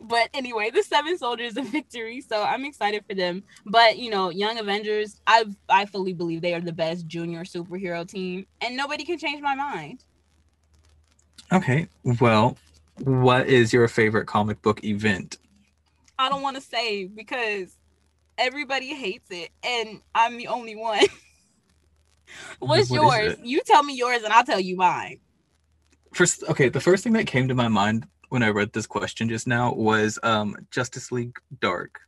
But 0.00 0.30
anyway, 0.34 0.70
the 0.70 0.82
seven 0.82 1.18
soldiers 1.18 1.56
of 1.56 1.66
victory. 1.68 2.20
So 2.20 2.42
I'm 2.42 2.64
excited 2.64 3.04
for 3.08 3.14
them. 3.14 3.44
But 3.66 3.98
you 3.98 4.10
know, 4.10 4.30
Young 4.30 4.58
Avengers, 4.58 5.20
I 5.26 5.46
I 5.68 5.86
fully 5.86 6.12
believe 6.14 6.40
they 6.42 6.54
are 6.54 6.60
the 6.60 6.72
best 6.72 7.06
junior 7.06 7.44
superhero 7.44 8.08
team, 8.08 8.46
and 8.60 8.76
nobody 8.76 9.04
can 9.04 9.18
change 9.18 9.42
my 9.42 9.54
mind. 9.54 10.04
okay. 11.52 11.88
Well, 12.04 12.56
what 12.98 13.48
is 13.48 13.72
your 13.72 13.88
favorite 13.88 14.26
comic 14.26 14.62
book 14.62 14.84
event? 14.84 15.38
I 16.18 16.28
don't 16.28 16.42
want 16.42 16.56
to 16.56 16.62
say 16.62 17.06
because 17.06 17.77
everybody 18.38 18.94
hates 18.94 19.30
it, 19.30 19.50
and 19.62 20.00
I'm 20.14 20.36
the 20.36 20.48
only 20.48 20.76
one. 20.76 21.00
What's 22.58 22.90
What 22.90 22.96
yours? 23.02 23.36
You 23.42 23.60
tell 23.64 23.82
me 23.82 23.94
yours, 23.94 24.22
and 24.22 24.32
I'll 24.32 24.44
tell 24.44 24.60
you 24.60 24.76
mine. 24.76 25.20
First, 26.14 26.44
okay. 26.48 26.68
The 26.68 26.80
first 26.80 27.04
thing 27.04 27.12
that 27.14 27.26
came 27.26 27.48
to 27.48 27.54
my 27.54 27.68
mind 27.68 28.06
when 28.28 28.42
I 28.42 28.48
read 28.48 28.72
this 28.72 28.86
question 28.86 29.28
just 29.28 29.46
now 29.46 29.72
was 29.72 30.18
um 30.22 30.56
Justice 30.70 31.10
League 31.12 31.36
Dark. 31.60 32.00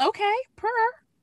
Okay, 0.00 0.34
per 0.56 0.68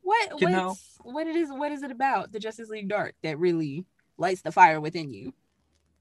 what 0.02 0.42
You 0.42 0.50
know- 0.50 0.78
what 1.04 1.28
it 1.28 1.36
is 1.36 1.50
what 1.52 1.72
is 1.72 1.84
it 1.84 1.92
about 1.92 2.32
the 2.32 2.40
Justice 2.40 2.70
League 2.70 2.88
Dark 2.88 3.16
that 3.24 3.38
really 3.38 3.86
lights 4.18 4.42
the 4.42 4.52
fire 4.52 4.80
within 4.80 5.12
you? 5.12 5.34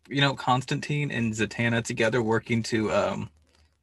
You 0.08 0.20
know, 0.20 0.34
Constantine 0.34 1.10
and 1.10 1.32
Zatanna 1.32 1.84
together 1.84 2.22
working 2.22 2.62
to 2.64 2.92
um, 2.92 3.30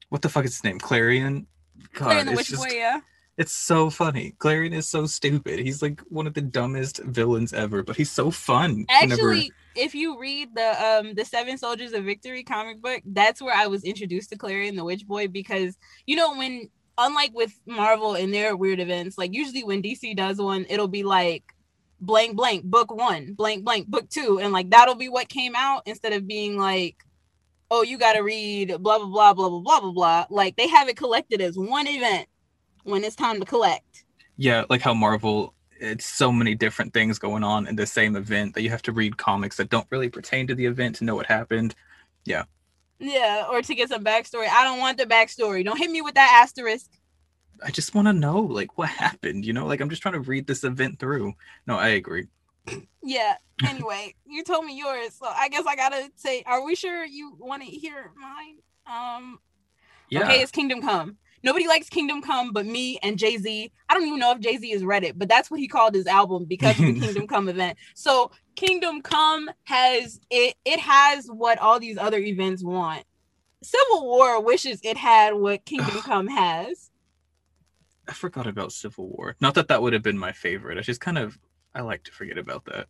what 0.10 0.22
the 0.22 0.30
fuck 0.30 0.46
is 0.46 0.56
his 0.56 0.64
name? 0.64 0.80
Clarion. 0.80 1.48
God, 1.94 2.06
Clearing 2.06 2.26
the 2.26 2.32
it's 2.32 2.38
Witch 2.38 2.48
just 2.50 2.68
Boy, 2.68 2.76
yeah. 2.76 3.00
It's 3.39 3.53
so 3.53 3.89
funny. 3.89 4.34
Clarion 4.39 4.74
is 4.74 4.89
so 4.89 5.05
stupid. 5.05 5.60
He's 5.60 5.81
like 5.81 6.01
one 6.10 6.27
of 6.27 6.34
the 6.34 6.41
dumbest 6.41 7.01
villains 7.05 7.53
ever, 7.53 7.84
but 7.84 7.96
he's 7.96 8.12
so 8.12 8.29
fun. 8.31 8.86
Actually, 8.89 9.53
if 9.77 9.96
you 9.96 10.19
read 10.19 10.53
the 10.53 10.86
um 10.86 11.13
the 11.15 11.24
Seven 11.24 11.58
Soldiers 11.58 11.93
of 11.93 12.03
Victory 12.03 12.43
comic 12.43 12.81
book, 12.81 13.01
that's 13.05 13.41
where 13.41 13.55
I 13.55 13.67
was 13.67 13.86
introduced 13.86 14.31
to 14.31 14.38
Clarion 14.38 14.75
the 14.75 14.84
Witch 14.84 15.08
Boy 15.08 15.29
because 15.29 15.77
you 16.05 16.17
know 16.17 16.36
when 16.36 16.69
unlike 16.98 17.31
with 17.34 17.58
Marvel 17.65 18.15
and 18.15 18.34
their 18.34 18.58
weird 18.58 18.81
events, 18.81 19.17
like 19.17 19.34
usually 19.34 19.63
when 19.63 19.81
DC 19.81 20.17
does 20.17 20.38
one, 20.38 20.65
it'll 20.69 20.89
be 20.89 21.03
like 21.03 21.46
blank 22.01 22.36
blank 22.36 22.65
book 22.65 22.93
1, 22.93 23.36
blank 23.36 23.63
blank 23.63 23.88
book 23.88 24.10
2 24.10 24.41
and 24.41 24.51
like 24.51 24.69
that'll 24.69 24.96
be 24.96 25.08
what 25.08 25.29
came 25.29 25.55
out 25.55 25.84
instead 25.86 26.12
of 26.12 26.27
being 26.27 26.58
like 26.58 26.98
oh, 27.72 27.84
you 27.84 28.00
got 28.00 28.13
to 28.13 28.22
read 28.22 28.69
blah, 28.79 28.98
blah, 28.98 29.05
blah, 29.05 29.34
blah, 29.34 29.48
blah, 29.48 29.60
blah, 29.60 29.79
blah, 29.79 29.91
blah. 29.91 30.25
Like 30.29 30.58
they 30.58 30.67
have 30.67 30.89
it 30.89 30.98
collected 30.98 31.39
as 31.39 31.55
one 31.55 31.88
event 31.88 32.27
when 32.89 33.03
it's 33.03 33.15
time 33.15 33.39
to 33.39 33.46
collect. 33.46 34.03
Yeah, 34.38 34.65
like 34.69 34.81
how 34.81 34.93
Marvel 34.93 35.53
it's 35.79 36.05
so 36.05 36.31
many 36.31 36.55
different 36.55 36.93
things 36.93 37.19
going 37.19 37.43
on 37.43 37.67
in 37.67 37.75
the 37.75 37.86
same 37.86 38.15
event 38.15 38.53
that 38.53 38.62
you 38.62 38.69
have 38.69 38.81
to 38.84 38.91
read 38.91 39.17
comics 39.17 39.58
that 39.58 39.69
don't 39.69 39.88
really 39.89 40.10
pertain 40.10 40.48
to 40.48 40.55
the 40.55 40.65
event 40.65 40.96
to 40.98 41.05
know 41.05 41.15
what 41.15 41.25
happened. 41.25 41.74
Yeah. 42.25 42.43
Yeah, 43.00 43.46
or 43.50 43.62
to 43.62 43.75
get 43.75 43.89
some 43.89 44.03
backstory. 44.03 44.48
I 44.50 44.63
don't 44.63 44.79
want 44.79 44.98
the 44.98 45.05
backstory. 45.05 45.63
Don't 45.63 45.77
hit 45.77 45.89
me 45.89 46.01
with 46.01 46.15
that 46.15 46.41
asterisk. 46.43 46.91
I 47.63 47.72
just 47.72 47.96
want 47.96 48.08
to 48.08 48.13
know 48.13 48.39
like 48.39 48.77
what 48.77 48.89
happened, 48.89 49.46
you 49.46 49.53
know? 49.53 49.65
Like 49.65 49.79
I'm 49.79 49.89
just 49.89 50.01
trying 50.01 50.15
to 50.15 50.22
read 50.22 50.48
this 50.48 50.63
event 50.63 51.00
through. 51.00 51.34
No, 51.65 51.77
I 51.77 51.89
agree. 51.89 52.27
Yeah. 53.03 53.36
Anyway, 53.62 54.15
you 54.25 54.41
told 54.46 54.63
me 54.63 54.77
yours, 54.77 55.15
so 55.19 55.25
I 55.25 55.50
guess 55.50 55.65
I 55.67 55.75
gotta 55.75 56.10
say, 56.15 56.43
are 56.46 56.63
we 56.63 56.75
sure 56.75 57.03
you 57.03 57.36
want 57.38 57.62
to 57.62 57.67
hear 57.67 58.10
mine? 58.15 58.60
Um. 58.88 59.39
Yeah. 60.10 60.24
Okay, 60.24 60.41
it's 60.41 60.50
Kingdom 60.50 60.81
Come. 60.81 61.17
Nobody 61.43 61.67
likes 61.67 61.89
Kingdom 61.89 62.22
Come 62.22 62.51
but 62.51 62.65
me 62.65 63.00
and 63.01 63.17
Jay 63.17 63.38
Z. 63.38 63.72
I 63.88 63.93
don't 63.93 64.05
even 64.05 64.19
know 64.19 64.31
if 64.31 64.39
Jay 64.39 64.58
Z 64.58 64.69
has 64.72 64.84
read 64.84 65.03
it, 65.03 65.17
but 65.17 65.29
that's 65.29 65.50
what 65.50 65.60
he 65.60 65.67
called 65.67 65.93
his 65.93 66.08
album 66.08 66.46
because 66.46 66.79
of 66.79 66.86
the 66.86 67.00
Kingdom 67.00 67.27
Come 67.27 67.50
event. 67.50 67.77
So 67.96 68.31
Kingdom 68.55 69.01
Come 69.01 69.50
has 69.63 70.19
it. 70.29 70.55
It 70.65 70.79
has 70.79 71.27
what 71.27 71.60
all 71.60 71.79
these 71.79 71.98
other 71.98 72.19
events 72.19 72.63
want. 72.63 73.03
Civil 73.62 74.05
War 74.05 74.41
wishes 74.41 74.79
it 74.84 74.98
had 74.98 75.34
what 75.34 75.65
Kingdom 75.65 76.01
Come 76.01 76.27
has. 76.27 76.89
I 78.08 78.13
forgot 78.13 78.48
about 78.48 78.72
Civil 78.72 79.08
War. 79.10 79.36
Not 79.39 79.53
that 79.55 79.67
that 79.67 79.81
would 79.81 79.93
have 79.93 80.03
been 80.03 80.17
my 80.17 80.31
favorite. 80.31 80.77
I 80.77 80.81
just 80.81 81.01
kind 81.01 81.17
of 81.17 81.38
I 81.75 81.81
like 81.81 82.03
to 82.03 82.12
forget 82.12 82.38
about 82.38 82.65
that. 82.65 82.88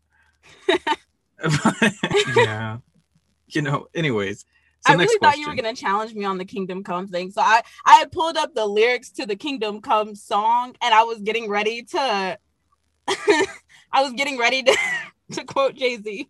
yeah. 2.35 2.77
You 3.47 3.61
know, 3.61 3.87
anyways. 3.93 4.45
So 4.81 4.93
I 4.93 4.95
really 4.95 5.17
thought 5.19 5.38
you 5.38 5.48
were 5.48 5.55
gonna 5.55 5.75
challenge 5.75 6.13
me 6.13 6.25
on 6.25 6.38
the 6.38 6.45
Kingdom 6.45 6.83
Come 6.83 7.07
thing. 7.07 7.31
So 7.31 7.41
I 7.41 7.62
I 7.86 7.95
had 7.95 8.12
pulled 8.12 8.38
up 8.38 8.53
the 8.55 8.65
lyrics 8.65 9.09
to 9.12 9.25
the 9.25 9.36
Kingdom 9.36 9.81
Come 9.81 10.15
song, 10.15 10.75
and 10.81 10.93
I 10.93 11.03
was 11.03 11.19
getting 11.19 11.50
ready 11.50 11.83
to. 11.83 12.38
I 13.91 14.03
was 14.03 14.13
getting 14.13 14.38
ready 14.38 14.63
to 14.63 14.77
to 15.33 15.43
quote 15.43 15.75
Jay 15.75 15.98
Z. 15.98 16.29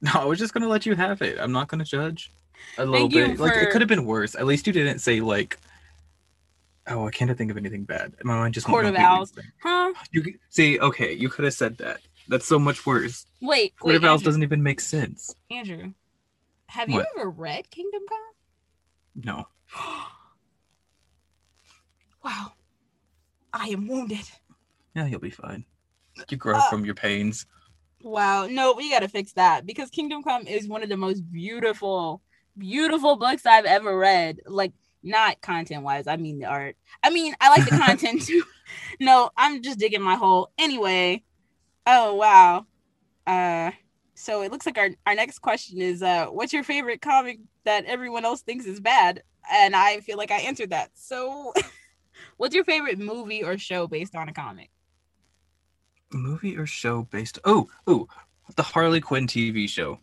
No, 0.00 0.10
I 0.14 0.24
was 0.24 0.38
just 0.38 0.54
gonna 0.54 0.68
let 0.68 0.86
you 0.86 0.94
have 0.94 1.22
it. 1.22 1.38
I'm 1.38 1.52
not 1.52 1.68
gonna 1.68 1.84
judge. 1.84 2.30
A 2.78 2.86
little 2.86 3.08
bit. 3.08 3.38
Like 3.38 3.56
it 3.56 3.70
could 3.70 3.82
have 3.82 3.88
been 3.88 4.06
worse. 4.06 4.34
At 4.34 4.46
least 4.46 4.66
you 4.66 4.72
didn't 4.72 5.00
say 5.00 5.20
like 5.20 5.58
Oh, 6.88 7.06
I 7.06 7.10
can't 7.10 7.36
think 7.36 7.50
of 7.50 7.56
anything 7.56 7.84
bad. 7.84 8.14
My 8.22 8.36
mind 8.36 8.54
just 8.54 8.66
Court 8.66 8.86
of 8.86 8.94
Owls. 8.94 9.32
Huh? 9.60 9.92
You 10.12 10.34
see, 10.50 10.78
okay, 10.78 11.12
you 11.12 11.28
could 11.28 11.44
have 11.44 11.54
said 11.54 11.78
that. 11.78 11.98
That's 12.28 12.46
so 12.46 12.58
much 12.58 12.86
worse. 12.86 13.26
Wait, 13.40 13.76
Court 13.76 13.90
wait, 13.90 13.96
of 13.96 14.04
Owls 14.04 14.22
doesn't 14.22 14.42
even 14.42 14.62
make 14.62 14.80
sense. 14.80 15.34
Andrew, 15.50 15.92
have 16.76 16.90
you 16.90 16.96
What? 16.96 17.06
ever 17.16 17.30
read 17.30 17.70
Kingdom 17.70 18.02
Come? 18.08 18.18
No. 19.16 19.48
wow, 22.22 22.52
I 23.52 23.68
am 23.70 23.88
wounded. 23.88 24.30
Yeah, 24.94 25.06
you'll 25.06 25.20
be 25.20 25.30
fine. 25.30 25.64
You 26.30 26.36
grow 26.36 26.58
Uh, 26.58 26.62
from 26.62 26.84
your 26.84 26.94
pains. 26.94 27.46
Wow, 28.02 28.46
no, 28.46 28.74
we 28.74 28.90
gotta 28.90 29.08
fix 29.08 29.32
that 29.32 29.66
because 29.66 29.90
Kingdom 29.90 30.22
Come 30.22 30.46
is 30.46 30.68
one 30.68 30.82
of 30.82 30.88
the 30.88 30.96
most 30.96 31.20
beautiful, 31.32 32.22
beautiful 32.56 33.16
books 33.16 33.46
I've 33.46 33.64
ever 33.64 33.96
read. 33.98 34.40
Like, 34.46 34.72
not 35.02 35.40
content 35.40 35.82
wise, 35.82 36.06
I 36.06 36.16
mean 36.16 36.38
the 36.38 36.46
art. 36.46 36.76
I 37.02 37.10
mean, 37.10 37.34
I 37.40 37.48
like 37.50 37.64
the 37.64 37.72
content 37.72 38.22
too. 38.22 38.44
No, 39.00 39.30
I'm 39.36 39.62
just 39.62 39.78
digging 39.78 40.02
my 40.02 40.16
hole. 40.16 40.50
Anyway, 40.58 41.24
oh 41.86 42.14
wow. 42.16 42.66
Uh, 43.26 43.72
so 44.16 44.42
it 44.42 44.50
looks 44.50 44.66
like 44.66 44.78
our 44.78 44.90
our 45.06 45.14
next 45.14 45.40
question 45.40 45.80
is, 45.80 46.02
uh, 46.02 46.26
what's 46.26 46.52
your 46.52 46.64
favorite 46.64 47.00
comic 47.02 47.38
that 47.64 47.84
everyone 47.84 48.24
else 48.24 48.42
thinks 48.42 48.64
is 48.64 48.80
bad? 48.80 49.22
And 49.52 49.76
I 49.76 50.00
feel 50.00 50.16
like 50.16 50.30
I 50.30 50.38
answered 50.38 50.70
that. 50.70 50.90
So, 50.94 51.52
what's 52.38 52.54
your 52.54 52.64
favorite 52.64 52.98
movie 52.98 53.44
or 53.44 53.58
show 53.58 53.86
based 53.86 54.16
on 54.16 54.28
a 54.28 54.32
comic? 54.32 54.70
Movie 56.12 56.56
or 56.56 56.66
show 56.66 57.02
based 57.02 57.38
Oh, 57.44 57.68
oh, 57.86 58.08
the 58.56 58.62
Harley 58.62 59.00
Quinn 59.00 59.26
TV 59.26 59.68
show. 59.68 60.00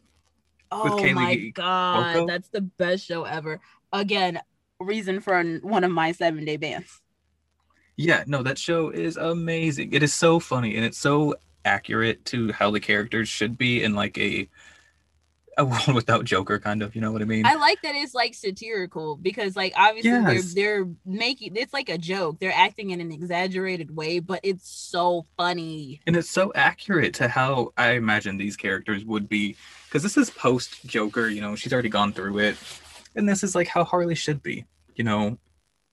Oh 0.72 0.98
Kaylee 1.00 1.16
my 1.16 1.36
god, 1.54 2.28
that's 2.28 2.50
the 2.50 2.62
best 2.62 3.06
show 3.06 3.24
ever. 3.24 3.60
Again, 3.92 4.40
reason 4.80 5.22
for 5.22 5.42
one 5.62 5.84
of 5.84 5.92
my 5.92 6.12
seven 6.12 6.46
day 6.46 6.58
bans. 6.58 7.02
Yeah, 7.96 8.24
no, 8.28 8.42
that 8.44 8.58
show 8.58 8.90
is 8.90 9.18
amazing. 9.18 9.94
It 9.94 10.04
is 10.04 10.14
so 10.14 10.40
funny 10.40 10.76
and 10.76 10.86
it's 10.86 10.98
so 10.98 11.36
accurate 11.66 12.26
to 12.26 12.52
how 12.52 12.72
the 12.72 12.80
characters 12.80 13.30
should 13.30 13.58
be 13.58 13.84
in 13.84 13.94
like 13.96 14.18
a 14.18 14.50
a 15.56 15.64
world 15.66 15.94
without 15.94 16.26
Joker, 16.26 16.58
kind 16.58 16.82
of. 16.82 16.96
You 16.96 17.02
know 17.02 17.12
what 17.12 17.22
I 17.22 17.26
mean? 17.26 17.46
I 17.46 17.54
like 17.56 17.80
that 17.84 17.94
it's 17.96 18.16
like 18.16 18.34
satirical 18.34 19.16
because 19.18 19.56
like 19.56 19.74
obviously 19.76 20.10
Yes. 20.12 20.54
they're 20.54 20.84
they're 20.84 20.92
making 21.06 21.56
it's 21.56 21.74
like 21.74 21.90
a 21.90 21.98
joke. 21.98 22.40
They're 22.40 22.52
acting 22.54 22.90
in 22.90 23.00
an 23.02 23.12
exaggerated 23.12 23.96
way, 23.96 24.18
but 24.20 24.40
it's 24.44 24.68
so 24.70 25.26
funny. 25.38 26.02
and 26.08 26.16
it's 26.16 26.30
so 26.30 26.52
accurate 26.56 27.14
to 27.16 27.28
how 27.28 27.72
I 27.78 27.92
imagine 27.92 28.38
these 28.38 28.58
characters 28.58 29.06
would 29.06 29.30
be. 29.30 29.56
Because 29.88 30.02
this 30.02 30.18
is 30.18 30.32
post 30.32 30.84
Joker. 30.88 31.28
You 31.30 31.42
know, 31.42 31.56
she's 31.56 31.72
already 31.72 31.90
gone 31.90 32.14
through 32.14 32.40
it, 32.40 32.58
and 33.16 33.30
this 33.30 33.44
is 33.44 33.54
like 33.54 33.68
how 33.68 33.84
Harley 33.84 34.16
should 34.16 34.42
be. 34.42 34.66
You 34.96 35.04
know, 35.04 35.38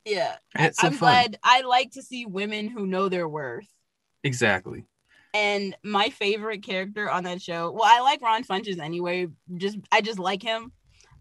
Yeah. 0.07 0.37
So 0.57 0.87
I'm 0.87 0.93
fun. 0.93 0.99
glad 0.99 1.39
I 1.43 1.61
like 1.63 1.91
to 1.93 2.03
see 2.03 2.25
women 2.25 2.69
who 2.69 2.87
know 2.87 3.11
their 3.11 3.29
worth. 3.29 3.69
Exactly. 4.25 4.87
And 5.33 5.77
my 5.85 6.11
favorite 6.11 6.63
character 6.63 7.09
on 7.09 7.25
that 7.25 7.41
show, 7.41 7.71
well, 7.71 7.85
I 7.85 8.01
like 8.01 8.21
Ron 8.21 8.45
Funches 8.45 8.81
anyway. 8.81 9.29
Just 9.57 9.79
I 9.93 10.01
just 10.01 10.19
like 10.19 10.43
him. 10.43 10.73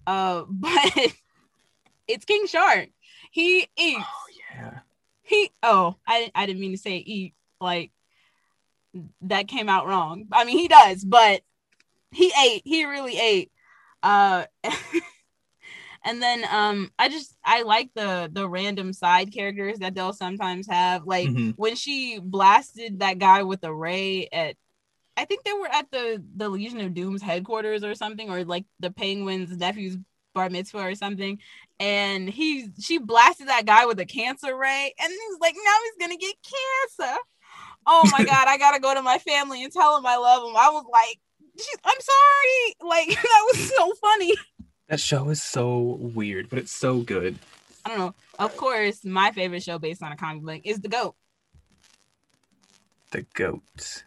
Uh, 0.08 0.44
but 0.50 1.14
it's 2.08 2.26
King 2.26 2.48
Shark. 2.48 2.90
He 3.32 3.68
eats. 3.78 4.04
Oh 4.04 4.28
yeah. 4.38 4.80
He 5.22 5.52
oh, 5.62 5.96
I 6.08 6.32
I 6.34 6.46
didn't 6.46 6.62
mean 6.62 6.72
to 6.72 6.78
say 6.78 6.98
eat. 6.98 7.36
Like 7.62 7.92
that 9.22 9.48
came 9.48 9.70
out 9.70 9.86
wrong. 9.86 10.26
I 10.32 10.44
mean 10.44 10.58
he 10.58 10.68
does, 10.68 11.04
but 11.04 11.42
he 12.12 12.34
ate. 12.44 12.64
He 12.66 12.86
really 12.86 13.18
ate. 13.20 13.52
Uh 14.02 14.46
and 16.04 16.22
then 16.22 16.44
um 16.52 16.92
I 17.00 17.10
just 17.10 17.36
I 17.44 17.64
like 17.64 17.92
the 17.96 18.30
the 18.32 18.48
random 18.48 18.94
side 18.94 19.34
characters 19.34 19.80
that 19.80 19.96
they'll 19.96 20.14
sometimes 20.14 20.68
have. 20.68 21.06
Like 21.06 21.28
Mhm. 21.30 21.54
when 21.58 21.76
she 21.76 22.20
blasted 22.22 23.00
that 23.00 23.20
guy 23.20 23.44
with 23.44 23.64
a 23.64 23.74
ray 23.74 24.28
at 24.32 24.56
I 25.18 25.26
think 25.26 25.44
they 25.44 25.54
were 25.54 25.68
at 25.68 25.92
the 25.92 26.24
the 26.38 26.48
Legion 26.50 26.80
of 26.82 26.94
Doom's 26.94 27.22
headquarters 27.22 27.84
or 27.84 27.94
something, 27.96 28.30
or 28.30 28.46
like 28.46 28.66
the 28.80 28.92
Penguin's 28.92 29.56
nephew's 29.58 29.98
bar 30.34 30.50
mitzvah 30.50 30.80
or 30.80 30.96
something. 30.96 31.40
And 31.80 32.30
he 32.30 32.70
she 32.80 32.98
blasted 33.00 33.48
that 33.50 33.66
guy 33.66 33.86
with 33.86 34.00
a 34.00 34.06
cancer 34.06 34.56
ray, 34.56 34.94
and 35.02 35.12
he's 35.12 35.40
like, 35.42 35.56
now 35.56 35.76
he's 35.84 36.08
gonna 36.08 36.18
get 36.18 36.36
cancer. 36.42 37.18
Oh 37.86 38.08
my 38.12 38.24
god, 38.26 38.48
I 38.48 38.58
gotta 38.58 38.80
go 38.80 38.94
to 38.94 39.02
my 39.02 39.18
family 39.18 39.64
and 39.64 39.74
tell 39.74 39.98
him 39.98 40.06
I 40.06 40.16
love 40.18 40.48
him. 40.50 40.56
I 40.56 40.70
was 40.70 40.86
like, 40.92 41.20
I'm 41.84 42.00
sorry. 42.00 42.90
Like 42.90 43.08
that 43.22 43.46
was 43.52 43.74
so 43.76 43.92
funny. 43.96 44.36
That 44.90 45.00
show 45.00 45.30
is 45.30 45.42
so 45.42 45.98
weird, 46.00 46.50
but 46.50 46.58
it's 46.60 46.72
so 46.72 47.02
good. 47.02 47.38
I 47.86 47.90
don't 47.90 48.00
know. 48.00 48.16
Of 48.40 48.58
course, 48.58 49.06
my 49.06 49.32
favorite 49.32 49.64
show 49.64 49.78
based 49.78 50.02
on 50.02 50.12
a 50.12 50.18
comic 50.18 50.44
book 50.44 50.62
is 50.64 50.80
The 50.80 50.90
Goat. 50.90 51.16
The 53.12 53.26
goat. 53.34 54.04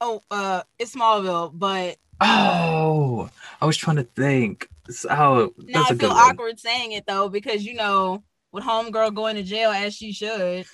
Oh, 0.00 0.22
uh, 0.30 0.62
it's 0.78 0.94
Smallville, 0.94 1.52
but 1.54 1.96
Oh, 2.20 3.28
I 3.60 3.66
was 3.66 3.76
trying 3.76 3.96
to 3.96 4.04
think. 4.04 4.68
Oh, 5.08 5.52
now 5.58 5.82
I 5.82 5.88
feel 5.88 5.96
good 5.96 6.08
one. 6.10 6.18
awkward 6.18 6.58
saying 6.60 6.92
it 6.92 7.04
though 7.06 7.28
because 7.28 7.64
you 7.64 7.74
know, 7.74 8.22
with 8.50 8.64
Homegirl 8.64 9.14
going 9.14 9.36
to 9.36 9.42
jail 9.42 9.70
as 9.70 9.94
she 9.94 10.12
should. 10.12 10.66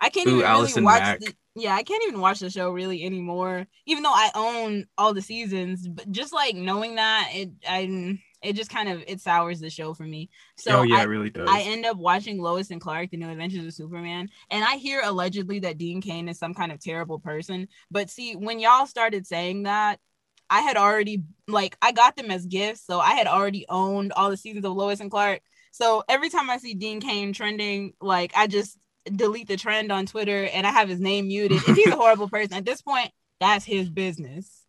I 0.00 0.08
can't 0.08 0.26
Ooh, 0.28 0.40
even 0.40 0.50
really 0.50 0.82
watch. 0.82 1.20
The, 1.20 1.34
yeah, 1.54 1.74
I 1.74 1.82
can't 1.82 2.02
even 2.08 2.20
watch 2.20 2.40
the 2.40 2.50
show 2.50 2.70
really 2.70 3.04
anymore. 3.04 3.66
Even 3.86 4.02
though 4.02 4.12
I 4.12 4.30
own 4.34 4.86
all 4.96 5.12
the 5.12 5.22
seasons, 5.22 5.86
but 5.86 6.10
just 6.10 6.32
like 6.32 6.54
knowing 6.54 6.94
that 6.94 7.28
it, 7.32 7.50
I 7.68 7.84
mm, 7.84 8.18
it 8.42 8.54
just 8.54 8.70
kind 8.70 8.88
of 8.88 9.04
it 9.06 9.20
sours 9.20 9.60
the 9.60 9.68
show 9.68 9.92
for 9.92 10.04
me. 10.04 10.30
So 10.56 10.80
oh 10.80 10.82
yeah, 10.82 10.96
I, 10.96 11.02
it 11.02 11.08
really 11.08 11.30
does. 11.30 11.48
I 11.48 11.60
end 11.60 11.84
up 11.84 11.98
watching 11.98 12.40
Lois 12.40 12.70
and 12.70 12.80
Clark: 12.80 13.10
The 13.10 13.18
New 13.18 13.28
Adventures 13.28 13.66
of 13.66 13.74
Superman, 13.74 14.30
and 14.50 14.64
I 14.64 14.76
hear 14.76 15.02
allegedly 15.04 15.60
that 15.60 15.76
Dean 15.78 16.00
Cain 16.00 16.28
is 16.28 16.38
some 16.38 16.54
kind 16.54 16.72
of 16.72 16.80
terrible 16.80 17.18
person. 17.18 17.68
But 17.90 18.08
see, 18.08 18.34
when 18.34 18.58
y'all 18.58 18.86
started 18.86 19.26
saying 19.26 19.64
that, 19.64 20.00
I 20.48 20.60
had 20.60 20.78
already 20.78 21.22
like 21.48 21.76
I 21.82 21.92
got 21.92 22.16
them 22.16 22.30
as 22.30 22.46
gifts, 22.46 22.86
so 22.86 22.98
I 22.98 23.12
had 23.12 23.26
already 23.26 23.66
owned 23.68 24.12
all 24.12 24.30
the 24.30 24.38
seasons 24.38 24.64
of 24.64 24.72
Lois 24.72 25.00
and 25.00 25.10
Clark. 25.10 25.42
So 25.70 26.02
every 26.08 26.28
time 26.28 26.50
I 26.50 26.58
see 26.58 26.74
Dean 26.74 27.00
Cain 27.00 27.32
trending, 27.32 27.92
like 28.00 28.32
I 28.36 28.46
just 28.46 28.78
delete 29.04 29.48
the 29.48 29.56
trend 29.56 29.90
on 29.90 30.06
Twitter 30.06 30.44
and 30.44 30.66
I 30.66 30.70
have 30.70 30.88
his 30.88 31.00
name 31.00 31.28
muted. 31.28 31.58
If 31.66 31.76
he's 31.76 31.88
a 31.88 31.96
horrible 31.96 32.28
person 32.28 32.54
at 32.56 32.64
this 32.64 32.82
point, 32.82 33.10
that's 33.40 33.64
his 33.64 33.88
business. 33.88 34.62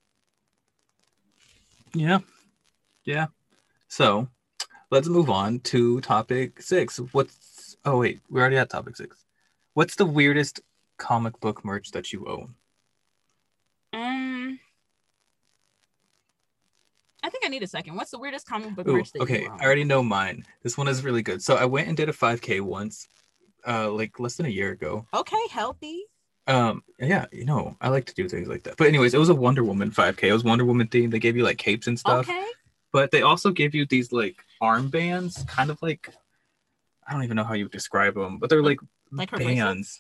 Yeah. 1.93 2.19
Yeah. 3.05 3.27
So 3.87 4.27
let's 4.89 5.07
move 5.07 5.29
on 5.29 5.59
to 5.59 6.01
topic 6.01 6.61
six. 6.61 6.97
What's 6.97 7.77
oh 7.85 7.99
wait, 7.99 8.21
we 8.29 8.39
already 8.39 8.55
had 8.55 8.69
topic 8.69 8.95
six. 8.95 9.25
What's 9.73 9.95
the 9.95 10.05
weirdest 10.05 10.61
comic 10.97 11.39
book 11.39 11.63
merch 11.65 11.91
that 11.91 12.13
you 12.13 12.25
own? 12.27 12.55
Um, 13.93 14.59
I 17.23 17.29
think 17.29 17.45
I 17.45 17.49
need 17.49 17.63
a 17.63 17.67
second. 17.67 17.95
What's 17.95 18.11
the 18.11 18.19
weirdest 18.19 18.47
comic 18.47 18.75
book 18.75 18.87
Ooh, 18.87 18.97
merch 18.97 19.11
that 19.11 19.21
okay, 19.21 19.43
you 19.43 19.49
own? 19.49 19.61
I 19.61 19.65
already 19.65 19.83
know 19.83 20.01
mine. 20.03 20.45
This 20.63 20.77
one 20.77 20.87
is 20.87 21.03
really 21.03 21.21
good. 21.21 21.41
So 21.41 21.55
I 21.55 21.65
went 21.65 21.87
and 21.87 21.97
did 21.97 22.09
a 22.09 22.13
5K 22.13 22.61
once, 22.61 23.07
uh, 23.67 23.91
like 23.91 24.19
less 24.19 24.35
than 24.35 24.45
a 24.45 24.49
year 24.49 24.71
ago. 24.71 25.07
Okay, 25.13 25.47
healthy. 25.51 26.03
Um, 26.47 26.83
yeah, 26.99 27.25
you 27.31 27.45
know, 27.45 27.77
I 27.79 27.89
like 27.89 28.05
to 28.05 28.13
do 28.13 28.27
things 28.27 28.47
like 28.47 28.63
that. 28.63 28.77
But 28.77 28.87
anyways, 28.87 29.13
it 29.13 29.17
was 29.19 29.29
a 29.29 29.35
Wonder 29.35 29.63
Woman 29.63 29.91
5K. 29.91 30.23
It 30.23 30.33
was 30.33 30.43
Wonder 30.43 30.65
Woman 30.65 30.87
themed. 30.87 31.11
They 31.11 31.19
gave 31.19 31.37
you 31.37 31.43
like 31.43 31.57
capes 31.57 31.87
and 31.87 31.97
stuff. 31.97 32.27
Okay. 32.29 32.45
But 32.91 33.11
they 33.11 33.21
also 33.21 33.51
give 33.51 33.73
you 33.73 33.85
these 33.85 34.11
like 34.11 34.35
armbands, 34.61 35.47
kind 35.47 35.71
of 35.71 35.81
like 35.81 36.09
I 37.07 37.13
don't 37.13 37.23
even 37.23 37.35
know 37.35 37.43
how 37.43 37.53
you 37.53 37.65
would 37.65 37.71
describe 37.71 38.15
them, 38.15 38.37
but 38.37 38.49
they're 38.49 38.63
like, 38.63 38.79
Like 39.11 39.31
bands. 39.31 39.99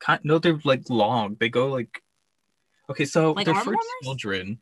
Kind, 0.00 0.20
no, 0.24 0.38
they're 0.38 0.58
like 0.64 0.88
long. 0.90 1.36
They 1.38 1.48
go 1.48 1.68
like 1.68 2.02
okay, 2.90 3.04
so 3.04 3.32
Like 3.32 3.46
they're 3.46 3.54
for 3.54 3.76
children. 4.02 4.60